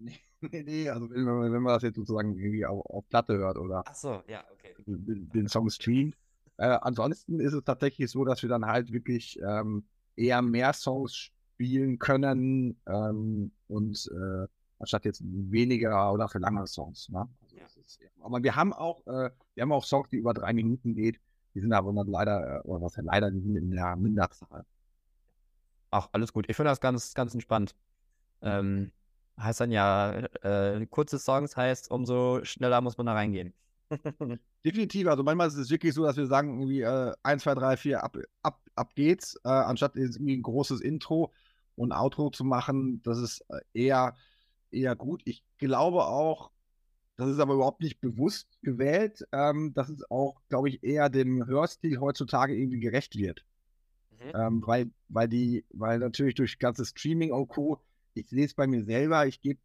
nee, 0.40 0.62
nee, 0.62 0.88
also 0.88 1.10
wenn, 1.10 1.24
man- 1.24 1.52
wenn 1.52 1.62
man 1.62 1.74
das 1.74 1.82
jetzt 1.82 1.96
sozusagen 1.96 2.36
irgendwie 2.36 2.64
auf, 2.66 2.84
auf 2.86 3.08
Platte 3.08 3.36
hört 3.36 3.58
oder 3.58 3.82
Ach 3.86 3.94
so, 3.94 4.22
ja, 4.28 4.44
okay. 4.52 4.74
den, 4.86 5.28
den 5.30 5.48
Song 5.48 5.68
streamt. 5.70 6.16
Äh, 6.56 6.78
ansonsten 6.82 7.40
ist 7.40 7.52
es 7.52 7.64
tatsächlich 7.64 8.10
so, 8.10 8.24
dass 8.24 8.42
wir 8.42 8.48
dann 8.48 8.66
halt 8.66 8.92
wirklich 8.92 9.38
ähm, 9.42 9.84
eher 10.16 10.42
mehr 10.42 10.72
Songs 10.72 11.14
spielen 11.16 11.98
können 11.98 12.80
ähm, 12.86 13.52
und 13.68 14.10
äh, 14.14 14.46
anstatt 14.78 15.04
jetzt 15.04 15.22
weniger 15.24 16.12
oder 16.12 16.28
für 16.28 16.38
lange 16.38 16.66
Songs. 16.66 17.08
Ne? 17.10 17.28
Also 17.42 17.56
Ja. 17.56 17.64
ist, 17.64 18.00
aber 18.20 18.42
wir 18.42 18.56
haben 18.56 18.72
auch, 18.72 19.06
äh, 19.06 19.30
wir 19.54 19.62
haben 19.62 19.72
auch 19.72 19.84
Songs, 19.84 20.08
die 20.10 20.16
über 20.16 20.32
drei 20.34 20.52
Minuten 20.52 20.94
geht. 20.94 21.20
Die 21.54 21.60
sind 21.60 21.72
aber 21.72 21.92
dann 21.92 22.06
leider, 22.06 22.58
äh, 22.58 22.60
oder 22.68 22.82
was 22.82 22.96
ja 22.96 23.02
leider, 23.02 23.30
die 23.30 23.40
sind 23.40 23.56
in 23.56 23.70
der 23.70 23.96
Minderzahl. 23.96 24.64
Ach, 25.90 26.08
alles 26.12 26.32
gut. 26.32 26.46
Ich 26.48 26.56
finde 26.56 26.70
das 26.70 26.80
ganz, 26.80 27.14
ganz 27.14 27.34
entspannt. 27.34 27.74
Ähm, 28.42 28.92
heißt 29.42 29.60
dann 29.60 29.70
ja, 29.70 30.12
äh, 30.42 30.86
kurze 30.86 31.18
Songs 31.18 31.56
heißt, 31.56 31.90
umso 31.90 32.44
schneller 32.44 32.80
muss 32.80 32.96
man 32.96 33.06
da 33.06 33.14
reingehen. 33.14 33.52
Definitiv, 34.64 35.08
also 35.08 35.22
manchmal 35.22 35.48
ist 35.48 35.56
es 35.56 35.70
wirklich 35.70 35.94
so, 35.94 36.04
dass 36.04 36.16
wir 36.16 36.26
sagen, 36.26 36.60
irgendwie 36.60 36.82
äh, 36.82 37.12
1, 37.22 37.42
2, 37.42 37.54
3, 37.54 37.76
4, 37.76 38.04
ab, 38.04 38.16
ab, 38.42 38.60
ab 38.74 38.94
geht's, 38.94 39.36
äh, 39.44 39.48
anstatt 39.48 39.96
jetzt 39.96 40.16
irgendwie 40.16 40.36
ein 40.36 40.42
großes 40.42 40.80
Intro 40.80 41.32
und 41.76 41.92
Outro 41.92 42.30
zu 42.30 42.44
machen, 42.44 43.02
das 43.02 43.18
ist 43.18 43.44
äh, 43.48 43.60
eher, 43.72 44.14
eher 44.70 44.94
gut. 44.94 45.22
Ich 45.24 45.42
glaube 45.58 46.04
auch, 46.04 46.50
das 47.16 47.30
ist 47.30 47.40
aber 47.40 47.54
überhaupt 47.54 47.82
nicht 47.82 48.00
bewusst 48.00 48.48
gewählt, 48.62 49.26
ähm, 49.32 49.72
dass 49.74 49.88
es 49.88 50.08
auch, 50.10 50.40
glaube 50.48 50.68
ich, 50.68 50.82
eher 50.82 51.08
dem 51.08 51.46
Hörstil 51.46 51.98
heutzutage 51.98 52.54
irgendwie 52.54 52.80
gerecht 52.80 53.16
wird. 53.16 53.44
Ähm, 54.34 54.62
weil, 54.66 54.90
weil 55.08 55.28
die, 55.28 55.64
weil 55.70 55.98
natürlich 55.98 56.34
durch 56.34 56.58
ganzes 56.58 56.90
Streaming 56.90 57.32
und 57.32 57.48
Co., 57.48 57.80
ich 58.14 58.28
sehe 58.28 58.44
es 58.44 58.54
bei 58.54 58.66
mir 58.66 58.84
selber, 58.84 59.26
ich 59.26 59.40
gebe 59.40 59.60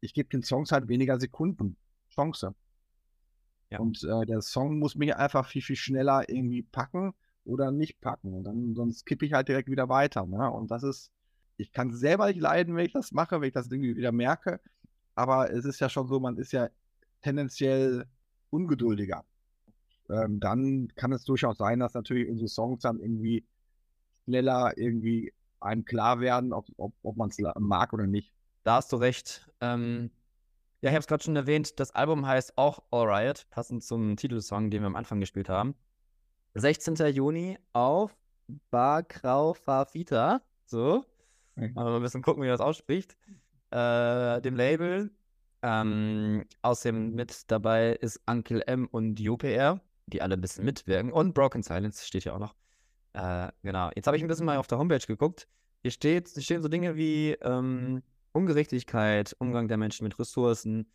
ich 0.00 0.12
geb 0.12 0.30
den 0.30 0.42
Songs 0.42 0.70
halt 0.70 0.88
weniger 0.88 1.18
Sekunden 1.18 1.76
Chance. 2.10 2.54
Ja. 3.70 3.78
Und 3.80 4.04
äh, 4.04 4.26
der 4.26 4.42
Song 4.42 4.78
muss 4.78 4.94
mich 4.94 5.16
einfach 5.16 5.48
viel, 5.48 5.62
viel 5.62 5.76
schneller 5.76 6.28
irgendwie 6.28 6.62
packen 6.62 7.14
oder 7.44 7.70
nicht 7.70 8.00
packen. 8.00 8.34
Und 8.34 8.44
dann, 8.44 8.74
sonst 8.74 9.06
kippe 9.06 9.24
ich 9.24 9.32
halt 9.32 9.48
direkt 9.48 9.70
wieder 9.70 9.88
weiter. 9.88 10.26
Ne? 10.26 10.50
Und 10.50 10.70
das 10.70 10.82
ist, 10.82 11.10
ich 11.56 11.72
kann 11.72 11.92
selber 11.92 12.26
nicht 12.26 12.40
leiden, 12.40 12.76
wenn 12.76 12.86
ich 12.86 12.92
das 12.92 13.12
mache, 13.12 13.40
wenn 13.40 13.48
ich 13.48 13.54
das 13.54 13.70
irgendwie 13.70 13.96
wieder 13.96 14.12
merke. 14.12 14.60
Aber 15.14 15.50
es 15.50 15.64
ist 15.64 15.80
ja 15.80 15.88
schon 15.88 16.06
so, 16.06 16.20
man 16.20 16.36
ist 16.36 16.52
ja 16.52 16.68
tendenziell 17.22 18.04
ungeduldiger. 18.50 19.24
Ähm, 20.10 20.38
dann 20.38 20.88
kann 20.96 21.12
es 21.12 21.24
durchaus 21.24 21.56
sein, 21.56 21.80
dass 21.80 21.94
natürlich 21.94 22.28
unsere 22.28 22.48
Songs 22.48 22.82
dann 22.82 23.00
irgendwie 23.00 23.46
schneller 24.24 24.76
irgendwie 24.76 25.32
einem 25.64 25.84
klar 25.84 26.20
werden, 26.20 26.52
ob, 26.52 26.66
ob, 26.76 26.94
ob 27.02 27.16
man 27.16 27.30
es 27.30 27.38
mag 27.58 27.92
oder 27.92 28.06
nicht. 28.06 28.32
Da 28.62 28.76
hast 28.76 28.92
du 28.92 28.96
recht. 28.96 29.50
Ähm, 29.60 30.10
ja, 30.80 30.90
ich 30.90 30.94
habe 30.94 31.00
es 31.00 31.06
gerade 31.06 31.24
schon 31.24 31.36
erwähnt, 31.36 31.80
das 31.80 31.92
Album 31.92 32.26
heißt 32.26 32.58
auch 32.58 32.82
All 32.90 33.08
Riot, 33.08 33.46
passend 33.50 33.82
zum 33.82 34.16
Titelsong, 34.16 34.70
den 34.70 34.82
wir 34.82 34.86
am 34.86 34.96
Anfang 34.96 35.20
gespielt 35.20 35.48
haben. 35.48 35.74
16. 36.54 36.94
Juni 37.12 37.58
auf 37.72 38.14
Bar 38.70 39.02
Grau 39.02 39.54
Fafita. 39.54 40.42
So. 40.66 41.04
Mal 41.56 41.96
ein 41.96 42.02
bisschen 42.02 42.22
gucken, 42.22 42.42
wie 42.42 42.46
man 42.46 42.54
das 42.54 42.60
ausspricht. 42.60 43.16
Äh, 43.70 44.40
dem 44.42 44.56
Label. 44.56 45.10
Ähm, 45.62 46.44
außerdem 46.60 47.14
mit 47.14 47.50
dabei 47.50 47.92
ist 47.92 48.20
Uncle 48.26 48.60
M 48.66 48.86
und 48.86 49.18
UPR, 49.20 49.80
die 50.06 50.20
alle 50.20 50.34
ein 50.34 50.40
bisschen 50.40 50.64
mitwirken. 50.64 51.10
Und 51.10 51.32
Broken 51.32 51.62
Silence 51.62 52.06
steht 52.06 52.24
hier 52.24 52.34
auch 52.34 52.38
noch. 52.38 52.54
Äh, 53.14 53.50
genau. 53.62 53.90
Jetzt 53.94 54.06
habe 54.06 54.16
ich 54.16 54.22
ein 54.22 54.28
bisschen 54.28 54.46
mal 54.46 54.56
auf 54.58 54.66
der 54.66 54.78
Homepage 54.78 55.04
geguckt. 55.06 55.48
Hier 55.82 55.90
steht, 55.90 56.28
hier 56.28 56.42
stehen 56.42 56.62
so 56.62 56.68
Dinge 56.68 56.96
wie 56.96 57.32
ähm, 57.42 58.02
Ungerechtigkeit, 58.32 59.36
Umgang 59.38 59.68
der 59.68 59.76
Menschen 59.76 60.04
mit 60.04 60.18
Ressourcen, 60.18 60.90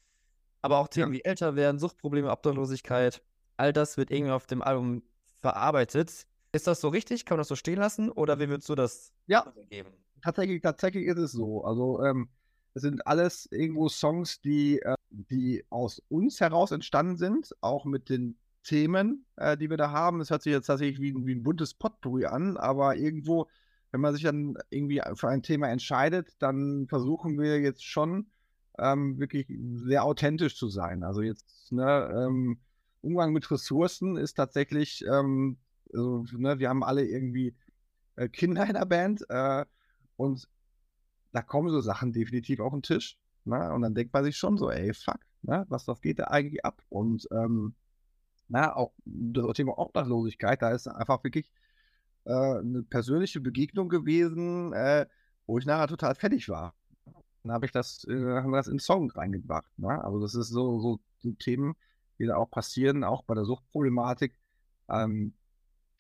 aber 0.62 0.80
auch 0.80 0.88
Themen 0.88 1.12
wie 1.14 1.24
älter 1.24 1.56
werden, 1.56 1.80
Suchtprobleme, 1.80 2.32
Obdachlosigkeit. 2.32 3.22
All 3.58 3.72
das 3.74 3.98
wird 3.98 4.12
irgendwie 4.12 4.32
auf 4.32 4.48
dem 4.48 4.62
Album 4.62 5.04
verarbeitet. 5.42 6.26
Ist 6.52 6.68
das 6.68 6.82
so 6.82 6.90
richtig? 6.90 7.26
Kann 7.26 7.36
man 7.36 7.42
das 7.42 7.48
so 7.48 7.56
stehen 7.56 7.78
lassen? 7.80 8.10
Oder 8.10 8.40
wie 8.40 8.50
würdest 8.50 8.68
du 8.70 8.76
das 8.76 9.14
Ja. 9.28 9.54
geben? 9.70 9.92
Tatsächlich, 10.22 10.62
tatsächlich 10.62 11.06
ist 11.06 11.18
es 11.18 11.32
so. 11.32 11.64
Also 11.64 12.04
ähm, 12.04 12.30
Es 12.74 12.82
sind 12.82 13.06
alles 13.08 13.48
irgendwo 13.52 13.88
Songs, 13.90 14.42
die, 14.42 14.80
äh, 14.82 14.96
die 15.10 15.64
aus 15.70 16.02
uns 16.10 16.40
heraus 16.42 16.72
entstanden 16.72 17.18
sind, 17.18 17.56
auch 17.62 17.86
mit 17.86 18.10
den 18.10 18.38
Themen, 18.70 19.26
äh, 19.36 19.58
die 19.58 19.72
wir 19.72 19.78
da 19.78 19.90
haben. 19.90 20.22
Es 20.22 20.30
hört 20.30 20.44
sich 20.44 20.54
jetzt 20.54 20.68
tatsächlich 20.68 21.02
wie, 21.02 21.16
wie 21.26 21.34
ein 21.34 21.42
buntes 21.42 21.74
Potpourri 21.74 22.26
an, 22.26 22.56
aber 22.56 22.96
irgendwo, 22.96 23.48
wenn 23.92 24.00
man 24.02 24.14
sich 24.14 24.22
dann 24.22 24.58
irgendwie 24.70 25.02
für 25.16 25.28
ein 25.28 25.42
Thema 25.42 25.70
entscheidet, 25.70 26.36
dann 26.38 26.86
versuchen 26.88 27.40
wir 27.40 27.60
jetzt 27.60 27.84
schon 27.84 28.28
ähm, 28.78 29.20
wirklich 29.20 29.48
sehr 29.74 30.04
authentisch 30.04 30.56
zu 30.56 30.68
sein. 30.68 31.04
Also 31.04 31.24
jetzt, 31.24 31.72
ne, 31.72 32.12
ähm, 32.16 32.60
Umgang 33.02 33.34
mit 33.34 33.50
Ressourcen 33.50 34.18
ist 34.18 34.36
tatsächlich, 34.36 35.04
ähm, 35.12 35.58
also, 35.92 36.26
ne, 36.38 36.60
wir 36.60 36.70
haben 36.70 36.84
alle 36.84 37.04
irgendwie 37.04 37.56
äh, 38.18 38.30
Kinder 38.30 38.68
in 38.68 38.74
der 38.74 38.86
Band 38.86 39.26
äh, 39.30 39.66
und 40.16 40.48
da 41.32 41.42
kommen 41.42 41.72
so 41.72 41.82
Sachen 41.82 42.14
definitiv 42.14 42.60
auf 42.60 42.72
den 42.74 42.84
Tisch. 42.84 43.18
Ne? 43.46 43.74
Und 43.74 43.82
dann 43.82 43.96
denkt 43.96 44.14
man 44.14 44.24
sich 44.24 44.38
schon 44.38 44.58
so, 44.58 44.70
ey, 44.70 44.94
fuck, 44.94 45.20
ne? 45.42 45.66
was, 45.70 45.88
was 45.88 46.02
geht 46.02 46.20
da 46.20 46.26
eigentlich 46.26 46.64
ab? 46.64 46.84
Und 46.90 47.28
ähm, 47.32 47.74
na, 48.50 48.76
auch 48.76 48.94
das 49.06 49.54
Thema 49.56 49.78
Obdachlosigkeit, 49.78 50.62
da 50.62 50.72
ist 50.72 50.88
einfach 50.88 51.24
wirklich 51.24 51.52
äh, 52.26 52.32
eine 52.32 52.84
persönliche 52.84 53.40
Begegnung 53.40 53.90
gewesen, 53.90 54.74
äh, 54.74 55.08
wo 55.46 55.58
ich 55.58 55.66
nachher 55.66 55.88
total 55.88 56.16
fertig 56.16 56.50
war. 56.50 56.74
Dann 57.44 57.54
habe 57.54 57.66
ich 57.66 57.72
das, 57.72 58.06
äh, 58.06 58.12
haben 58.14 58.52
wir 58.52 58.58
das 58.58 58.68
in 58.68 58.80
Song 58.80 59.12
reingebracht. 59.12 59.72
Ne? 59.78 60.04
Also 60.04 60.20
das 60.20 60.36
ist 60.36 60.50
so, 60.50 60.80
so, 60.80 61.00
so, 61.20 61.32
Themen, 61.34 61.76
die 62.20 62.26
da 62.26 62.36
auch 62.36 62.50
passieren, 62.50 63.04
auch 63.04 63.24
bei 63.24 63.36
der 63.36 63.46
Suchtproblematik. 63.46 64.36
Ähm, 64.90 65.34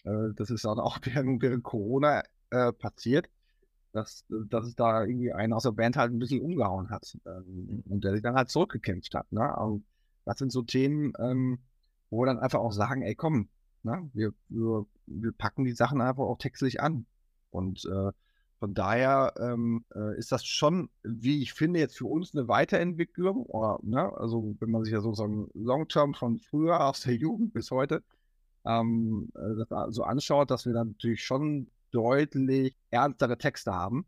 äh, 0.03 0.33
das 0.35 0.49
ist 0.49 0.65
dann 0.65 0.79
auch 0.79 0.99
während, 1.03 1.41
während 1.41 1.63
Corona 1.63 2.23
äh, 2.49 2.73
passiert 2.73 3.29
dass, 3.91 4.25
dass 4.29 4.65
es 4.65 4.75
da 4.75 5.03
irgendwie 5.03 5.33
einen 5.33 5.53
aus 5.53 5.63
der 5.63 5.71
Band 5.71 5.97
halt 5.97 6.12
ein 6.12 6.19
bisschen 6.19 6.41
umgehauen 6.41 6.89
hat 6.89 7.17
ähm, 7.25 7.83
und 7.88 8.03
der 8.03 8.13
sich 8.13 8.21
dann 8.21 8.35
halt 8.35 8.49
zurückgekämpft 8.49 9.15
hat. 9.15 9.31
Ne? 9.31 9.55
Und 9.55 9.85
das 10.25 10.38
sind 10.38 10.51
so 10.51 10.62
Themen, 10.62 11.13
ähm, 11.19 11.59
wo 12.10 12.22
wir 12.22 12.26
dann 12.26 12.39
einfach 12.39 12.60
auch 12.60 12.72
sagen, 12.72 13.02
ey 13.02 13.15
komm, 13.15 13.50
ne? 13.84 14.10
wir, 14.13 14.34
wir, 14.50 14.86
wir 15.06 15.32
packen 15.32 15.65
die 15.65 15.74
Sachen 15.74 16.02
einfach 16.02 16.24
auch 16.24 16.38
textlich 16.38 16.82
an. 16.82 17.06
Und 17.52 17.86
äh, 17.86 18.12
von 18.60 18.74
daher 18.74 19.34
ähm, 19.39 19.86
äh, 19.95 20.17
ist 20.17 20.32
das 20.32 20.45
schon, 20.45 20.89
wie 21.04 21.41
ich 21.41 21.54
finde, 21.54 21.80
jetzt 21.80 21.98
für 21.98 22.08
uns 22.08 22.36
eine 22.36 22.48
Weiterentwicklung. 22.48 23.45
Oder, 23.45 23.80
ne? 23.84 24.12
Also 24.17 24.56
wenn 24.60 24.69
man 24.69 24.84
sich 24.84 24.93
ja 24.93 25.02
so 25.02 25.13
so 25.13 25.24
ein 25.24 25.48
Long-Term 25.54 26.13
von 26.13 26.39
früher 26.39 26.86
aus 26.86 27.02
der 27.02 27.15
Jugend 27.15 27.54
bis 27.54 27.72
heute 27.72 28.04
ähm, 28.65 29.32
äh, 29.36 29.65
das 29.69 29.95
so 29.95 30.04
anschaut, 30.04 30.52
dass 30.52 30.65
wir 30.65 30.74
dann 30.74 30.89
natürlich 30.89 31.24
schon 31.24 31.69
deutlich 31.91 32.76
ernstere 32.91 33.38
Texte 33.38 33.74
haben, 33.74 34.06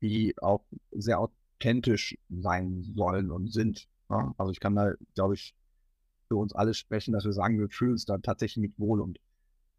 die 0.00 0.34
auch 0.40 0.64
sehr 0.92 1.18
authentisch 1.20 2.16
sein 2.28 2.82
sollen 2.94 3.30
und 3.30 3.52
sind. 3.52 3.88
Ne? 4.08 4.32
Also 4.38 4.52
ich 4.52 4.60
kann 4.60 4.76
da, 4.76 4.92
glaube 5.14 5.34
ich, 5.34 5.54
für 6.30 6.36
uns 6.36 6.54
alle 6.54 6.74
sprechen, 6.74 7.12
dass 7.12 7.24
wir 7.24 7.32
sagen, 7.32 7.58
wir 7.58 7.68
fühlen 7.68 7.92
uns 7.92 8.04
da 8.04 8.16
tatsächlich 8.18 8.62
mit 8.62 8.78
wohl. 8.78 9.00
Und 9.00 9.18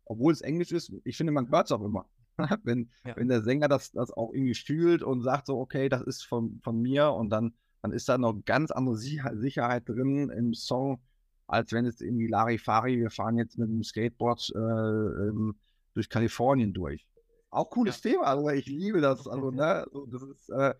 obwohl 0.03 0.33
es 0.33 0.41
Englisch 0.41 0.73
ist, 0.73 0.91
ich 1.05 1.15
finde, 1.15 1.31
man 1.31 1.49
hört 1.49 1.67
es 1.67 1.71
auch 1.71 1.81
immer. 1.81 2.05
wenn, 2.63 2.89
ja. 3.05 3.15
wenn 3.15 3.29
der 3.29 3.41
Sänger 3.41 3.69
das, 3.69 3.91
das 3.91 4.11
auch 4.11 4.33
irgendwie 4.33 4.53
fühlt 4.53 5.01
und 5.01 5.21
sagt 5.21 5.47
so, 5.47 5.57
okay, 5.59 5.87
das 5.87 6.01
ist 6.01 6.23
von, 6.23 6.59
von 6.61 6.81
mir 6.81 7.11
und 7.11 7.29
dann, 7.29 7.53
dann 7.81 7.93
ist 7.93 8.09
da 8.09 8.17
noch 8.17 8.43
ganz 8.45 8.71
andere 8.71 8.97
Sicherheit 8.97 9.87
drin 9.87 10.29
im 10.29 10.53
Song, 10.53 11.01
als 11.47 11.71
wenn 11.71 11.85
es 11.85 12.01
irgendwie 12.01 12.27
Larifari, 12.27 12.99
wir 12.99 13.11
fahren 13.11 13.37
jetzt 13.37 13.57
mit 13.57 13.69
dem 13.69 13.83
Skateboard 13.83 14.51
äh, 14.53 14.59
ähm, 14.59 15.55
durch 15.93 16.09
Kalifornien 16.09 16.73
durch. 16.73 17.07
Auch 17.49 17.69
cooles 17.69 18.03
ja. 18.03 18.11
Thema, 18.11 18.23
also 18.23 18.49
ich 18.49 18.65
liebe 18.65 18.99
das. 18.99 19.25
Also, 19.27 19.51
ne, 19.51 19.85
das 20.07 20.21
ist, 20.23 20.49
äh, 20.49 20.73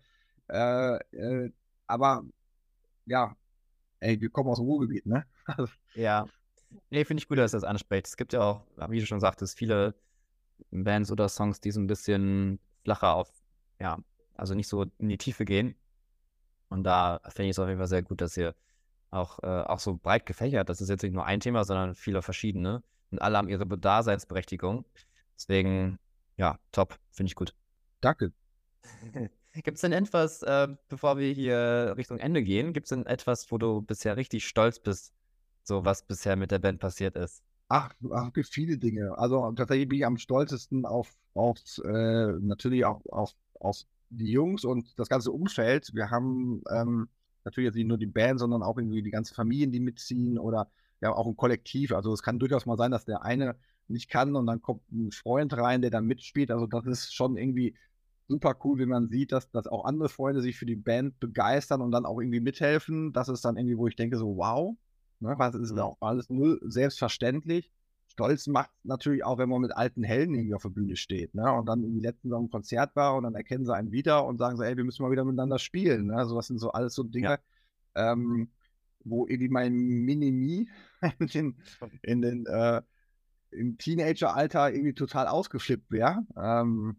äh, 0.48 0.98
äh, 1.16 1.52
aber 1.86 2.24
ja, 3.06 3.36
ey, 4.02 4.20
wir 4.20 4.30
kommen 4.30 4.50
aus 4.50 4.58
dem 4.58 4.66
Ruhrgebiet, 4.66 5.06
ne? 5.06 5.24
ja. 5.94 6.26
Nee, 6.90 7.04
finde 7.04 7.22
ich 7.22 7.28
gut, 7.28 7.38
dass 7.38 7.52
du 7.52 7.56
das 7.56 7.64
ansprichst. 7.64 8.12
Es 8.12 8.16
gibt 8.16 8.32
ja 8.32 8.40
auch, 8.40 8.66
wie 8.88 9.00
du 9.00 9.06
schon 9.06 9.20
sagtest, 9.20 9.56
viele 9.58 9.94
Bands 10.70 11.10
oder 11.12 11.28
Songs, 11.28 11.60
die 11.60 11.70
so 11.70 11.80
ein 11.80 11.86
bisschen 11.86 12.58
flacher 12.84 13.14
auf, 13.14 13.30
ja, 13.78 13.98
also 14.34 14.54
nicht 14.54 14.68
so 14.68 14.86
in 14.98 15.08
die 15.08 15.18
Tiefe 15.18 15.44
gehen. 15.44 15.76
Und 16.68 16.84
da 16.84 17.20
finde 17.28 17.44
ich 17.44 17.50
es 17.50 17.58
auf 17.58 17.68
jeden 17.68 17.78
Fall 17.78 17.88
sehr 17.88 18.02
gut, 18.02 18.20
dass 18.20 18.36
ihr 18.36 18.54
auch, 19.10 19.38
äh, 19.42 19.46
auch 19.46 19.78
so 19.78 19.96
breit 19.96 20.24
gefächert, 20.24 20.68
das 20.68 20.80
ist 20.80 20.88
jetzt 20.88 21.02
nicht 21.02 21.12
nur 21.12 21.26
ein 21.26 21.40
Thema, 21.40 21.64
sondern 21.64 21.94
viele 21.94 22.22
verschiedene 22.22 22.82
und 23.10 23.20
alle 23.20 23.36
haben 23.36 23.48
ihre 23.48 23.66
Daseinsberechtigung. 23.66 24.86
Deswegen, 25.36 25.98
ja, 26.36 26.58
top, 26.72 26.98
finde 27.10 27.28
ich 27.28 27.34
gut. 27.34 27.54
Danke. 28.00 28.32
Gibt 29.54 29.76
es 29.76 29.82
denn 29.82 29.92
etwas, 29.92 30.42
äh, 30.42 30.68
bevor 30.88 31.18
wir 31.18 31.30
hier 31.32 31.94
Richtung 31.96 32.18
Ende 32.18 32.42
gehen, 32.42 32.72
gibt 32.72 32.86
es 32.86 32.90
denn 32.90 33.04
etwas, 33.04 33.50
wo 33.52 33.58
du 33.58 33.82
bisher 33.82 34.16
richtig 34.16 34.46
stolz 34.46 34.78
bist, 34.78 35.12
so 35.62 35.84
was 35.84 36.06
bisher 36.06 36.36
mit 36.36 36.50
der 36.50 36.58
Band 36.58 36.80
passiert 36.80 37.16
ist? 37.16 37.42
Ach, 37.68 37.92
ach 38.10 38.30
viele 38.50 38.78
Dinge. 38.78 39.16
Also 39.18 39.52
tatsächlich 39.52 39.88
bin 39.88 39.98
ich 39.98 40.06
am 40.06 40.16
stolzesten 40.16 40.86
auf, 40.86 41.10
auf 41.34 41.58
äh, 41.84 42.32
natürlich 42.40 42.84
auch 42.86 43.02
auf, 43.10 43.34
auf 43.60 43.82
die 44.08 44.30
Jungs 44.30 44.64
und 44.64 44.98
das 44.98 45.08
ganze 45.08 45.32
Umfeld. 45.32 45.90
Wir 45.94 46.10
haben 46.10 46.62
ähm, 46.70 47.08
natürlich 47.44 47.68
jetzt 47.68 47.76
nicht 47.76 47.88
nur 47.88 47.98
die 47.98 48.06
Band, 48.06 48.40
sondern 48.40 48.62
auch 48.62 48.78
irgendwie 48.78 49.02
die 49.02 49.10
ganzen 49.10 49.34
Familien, 49.34 49.70
die 49.70 49.80
mitziehen 49.80 50.38
oder 50.38 50.70
ja 51.02 51.12
auch 51.12 51.26
ein 51.26 51.36
Kollektiv. 51.36 51.92
Also 51.92 52.12
es 52.12 52.22
kann 52.22 52.38
durchaus 52.38 52.64
mal 52.64 52.76
sein, 52.78 52.90
dass 52.90 53.04
der 53.04 53.22
eine 53.22 53.56
nicht 53.88 54.08
kann 54.08 54.36
und 54.36 54.46
dann 54.46 54.62
kommt 54.62 54.82
ein 54.92 55.10
Freund 55.10 55.54
rein, 55.56 55.82
der 55.82 55.90
dann 55.90 56.06
mitspielt. 56.06 56.50
Also 56.50 56.66
das 56.66 56.86
ist 56.86 57.14
schon 57.14 57.36
irgendwie 57.36 57.74
super 58.32 58.56
cool, 58.64 58.78
wenn 58.78 58.88
man 58.88 59.08
sieht, 59.08 59.30
dass, 59.30 59.50
dass 59.50 59.66
auch 59.66 59.84
andere 59.84 60.08
Freunde 60.08 60.40
sich 60.40 60.56
für 60.56 60.64
die 60.64 60.76
Band 60.76 61.20
begeistern 61.20 61.82
und 61.82 61.90
dann 61.90 62.06
auch 62.06 62.18
irgendwie 62.18 62.40
mithelfen. 62.40 63.12
Das 63.12 63.28
ist 63.28 63.44
dann 63.44 63.56
irgendwie, 63.58 63.76
wo 63.76 63.86
ich 63.86 63.96
denke, 63.96 64.16
so 64.16 64.36
wow, 64.38 64.74
ne, 65.20 65.34
was 65.36 65.54
ist 65.54 65.72
mhm. 65.72 65.80
auch 65.80 65.98
alles 66.00 66.30
null 66.30 66.58
selbstverständlich. 66.64 67.70
Stolz 68.08 68.46
macht 68.46 68.70
natürlich 68.84 69.24
auch, 69.24 69.38
wenn 69.38 69.48
man 69.48 69.60
mit 69.60 69.76
alten 69.76 70.02
Helden 70.02 70.34
irgendwie 70.34 70.54
auf 70.54 70.62
der 70.62 70.70
Bühne 70.70 70.96
steht, 70.96 71.34
ne? 71.34 71.50
Und 71.52 71.66
dann 71.66 71.82
im 71.82 71.98
letzten 72.00 72.28
Jahr 72.30 72.40
ein 72.40 72.50
Konzert 72.50 72.94
war 72.96 73.16
und 73.16 73.24
dann 73.24 73.34
erkennen 73.34 73.64
sie 73.64 73.74
einen 73.74 73.90
wieder 73.90 74.26
und 74.26 74.38
sagen 74.38 74.56
so, 74.56 74.62
ey, 74.62 74.76
wir 74.76 74.84
müssen 74.84 75.02
mal 75.02 75.10
wieder 75.10 75.24
miteinander 75.24 75.58
spielen. 75.58 76.06
Ne? 76.06 76.16
Also 76.16 76.36
das 76.36 76.46
sind 76.46 76.58
so 76.58 76.72
alles 76.72 76.94
so 76.94 77.04
Dinge, 77.04 77.38
ja. 77.96 78.12
ähm, 78.12 78.50
wo 79.04 79.26
irgendwie 79.26 79.48
mein 79.48 79.74
Minimi 79.74 80.68
in, 81.32 81.56
in 82.02 82.22
den, 82.22 82.46
äh, 82.46 82.82
im 83.50 83.78
Teenageralter 83.78 84.72
irgendwie 84.72 84.94
total 84.94 85.28
ausgeflippt 85.28 85.90
wäre. 85.90 86.26
Ähm, 86.36 86.96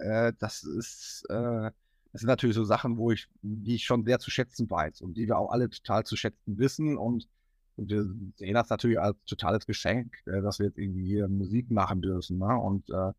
äh, 0.00 0.32
das 0.38 0.62
ist, 0.62 1.24
äh, 1.28 1.70
das 2.12 2.20
sind 2.20 2.28
natürlich 2.28 2.56
so 2.56 2.64
Sachen, 2.64 2.96
wo 2.96 3.10
ich, 3.12 3.28
die 3.42 3.76
ich 3.76 3.84
schon 3.84 4.04
sehr 4.04 4.18
zu 4.18 4.30
schätzen 4.30 4.68
weiß 4.70 5.00
und 5.02 5.14
die 5.14 5.26
wir 5.26 5.38
auch 5.38 5.50
alle 5.50 5.70
total 5.70 6.04
zu 6.04 6.16
schätzen 6.16 6.58
wissen 6.58 6.96
und, 6.96 7.28
und 7.76 7.90
wir 7.90 8.04
sehen 8.36 8.54
das 8.54 8.68
natürlich 8.68 8.98
als 8.98 9.16
totales 9.26 9.66
Geschenk, 9.66 10.14
äh, 10.26 10.42
dass 10.42 10.58
wir 10.58 10.66
jetzt 10.66 10.78
irgendwie 10.78 11.06
hier 11.06 11.28
Musik 11.28 11.70
machen 11.70 12.02
dürfen 12.02 12.38
ne? 12.38 12.56
und 12.56 12.88
äh, 12.90 13.12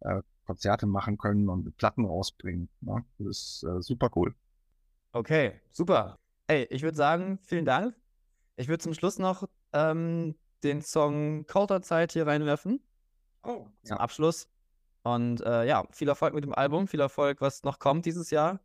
äh, 0.00 0.22
Konzerte 0.46 0.86
machen 0.86 1.18
können 1.18 1.48
und 1.48 1.76
Platten 1.76 2.06
rausbringen. 2.06 2.68
Ne? 2.80 3.04
Das 3.18 3.26
ist 3.28 3.64
äh, 3.64 3.82
super 3.82 4.10
cool. 4.16 4.34
Okay, 5.12 5.60
super. 5.70 6.18
Hey, 6.48 6.66
ich 6.70 6.82
würde 6.82 6.96
sagen, 6.96 7.38
vielen 7.42 7.66
Dank. 7.66 7.94
Ich 8.56 8.68
würde 8.68 8.82
zum 8.82 8.94
Schluss 8.94 9.18
noch 9.18 9.46
ähm, 9.72 10.34
den 10.64 10.80
Song 10.80 11.46
Colder 11.46 11.82
Zeit 11.82 12.12
hier 12.12 12.26
reinwerfen. 12.26 12.80
Oh. 13.42 13.66
Zum 13.82 13.96
ja. 13.96 14.00
Abschluss. 14.00 14.48
Und 15.02 15.40
äh, 15.42 15.64
ja, 15.66 15.84
viel 15.90 16.08
Erfolg 16.08 16.34
mit 16.34 16.44
dem 16.44 16.54
Album, 16.54 16.88
viel 16.88 17.00
Erfolg, 17.00 17.40
was 17.40 17.62
noch 17.62 17.78
kommt 17.78 18.04
dieses 18.06 18.30
Jahr. 18.30 18.60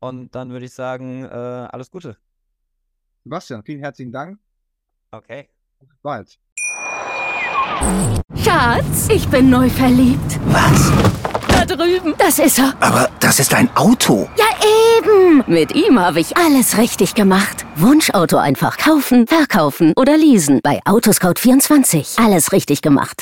Und 0.00 0.34
dann 0.34 0.50
würde 0.50 0.66
ich 0.66 0.72
sagen, 0.72 1.24
äh, 1.24 1.28
alles 1.28 1.90
Gute. 1.90 2.16
Sebastian, 3.24 3.62
vielen 3.62 3.80
herzlichen 3.80 4.12
Dank. 4.12 4.38
Okay. 5.12 5.48
Bis 5.80 5.98
bald. 6.02 6.38
Schatz, 8.36 9.08
ich 9.08 9.28
bin 9.28 9.50
neu 9.50 9.68
verliebt. 9.68 10.38
Was? 10.46 10.92
Da 11.48 11.64
drüben. 11.64 12.14
Das 12.18 12.38
ist 12.38 12.58
er. 12.58 12.74
Aber 12.80 13.10
das 13.20 13.38
ist 13.38 13.54
ein 13.54 13.68
Auto. 13.76 14.28
Ja, 14.36 14.46
eben. 14.98 15.44
Mit 15.46 15.74
ihm 15.74 15.98
habe 16.00 16.20
ich 16.20 16.36
alles 16.36 16.78
richtig 16.78 17.14
gemacht. 17.14 17.64
Wunschauto 17.76 18.36
einfach 18.36 18.78
kaufen, 18.78 19.26
verkaufen 19.26 19.92
oder 19.96 20.16
leasen. 20.16 20.60
Bei 20.62 20.80
Autoscout24. 20.84 22.24
Alles 22.24 22.52
richtig 22.52 22.82
gemacht. 22.82 23.20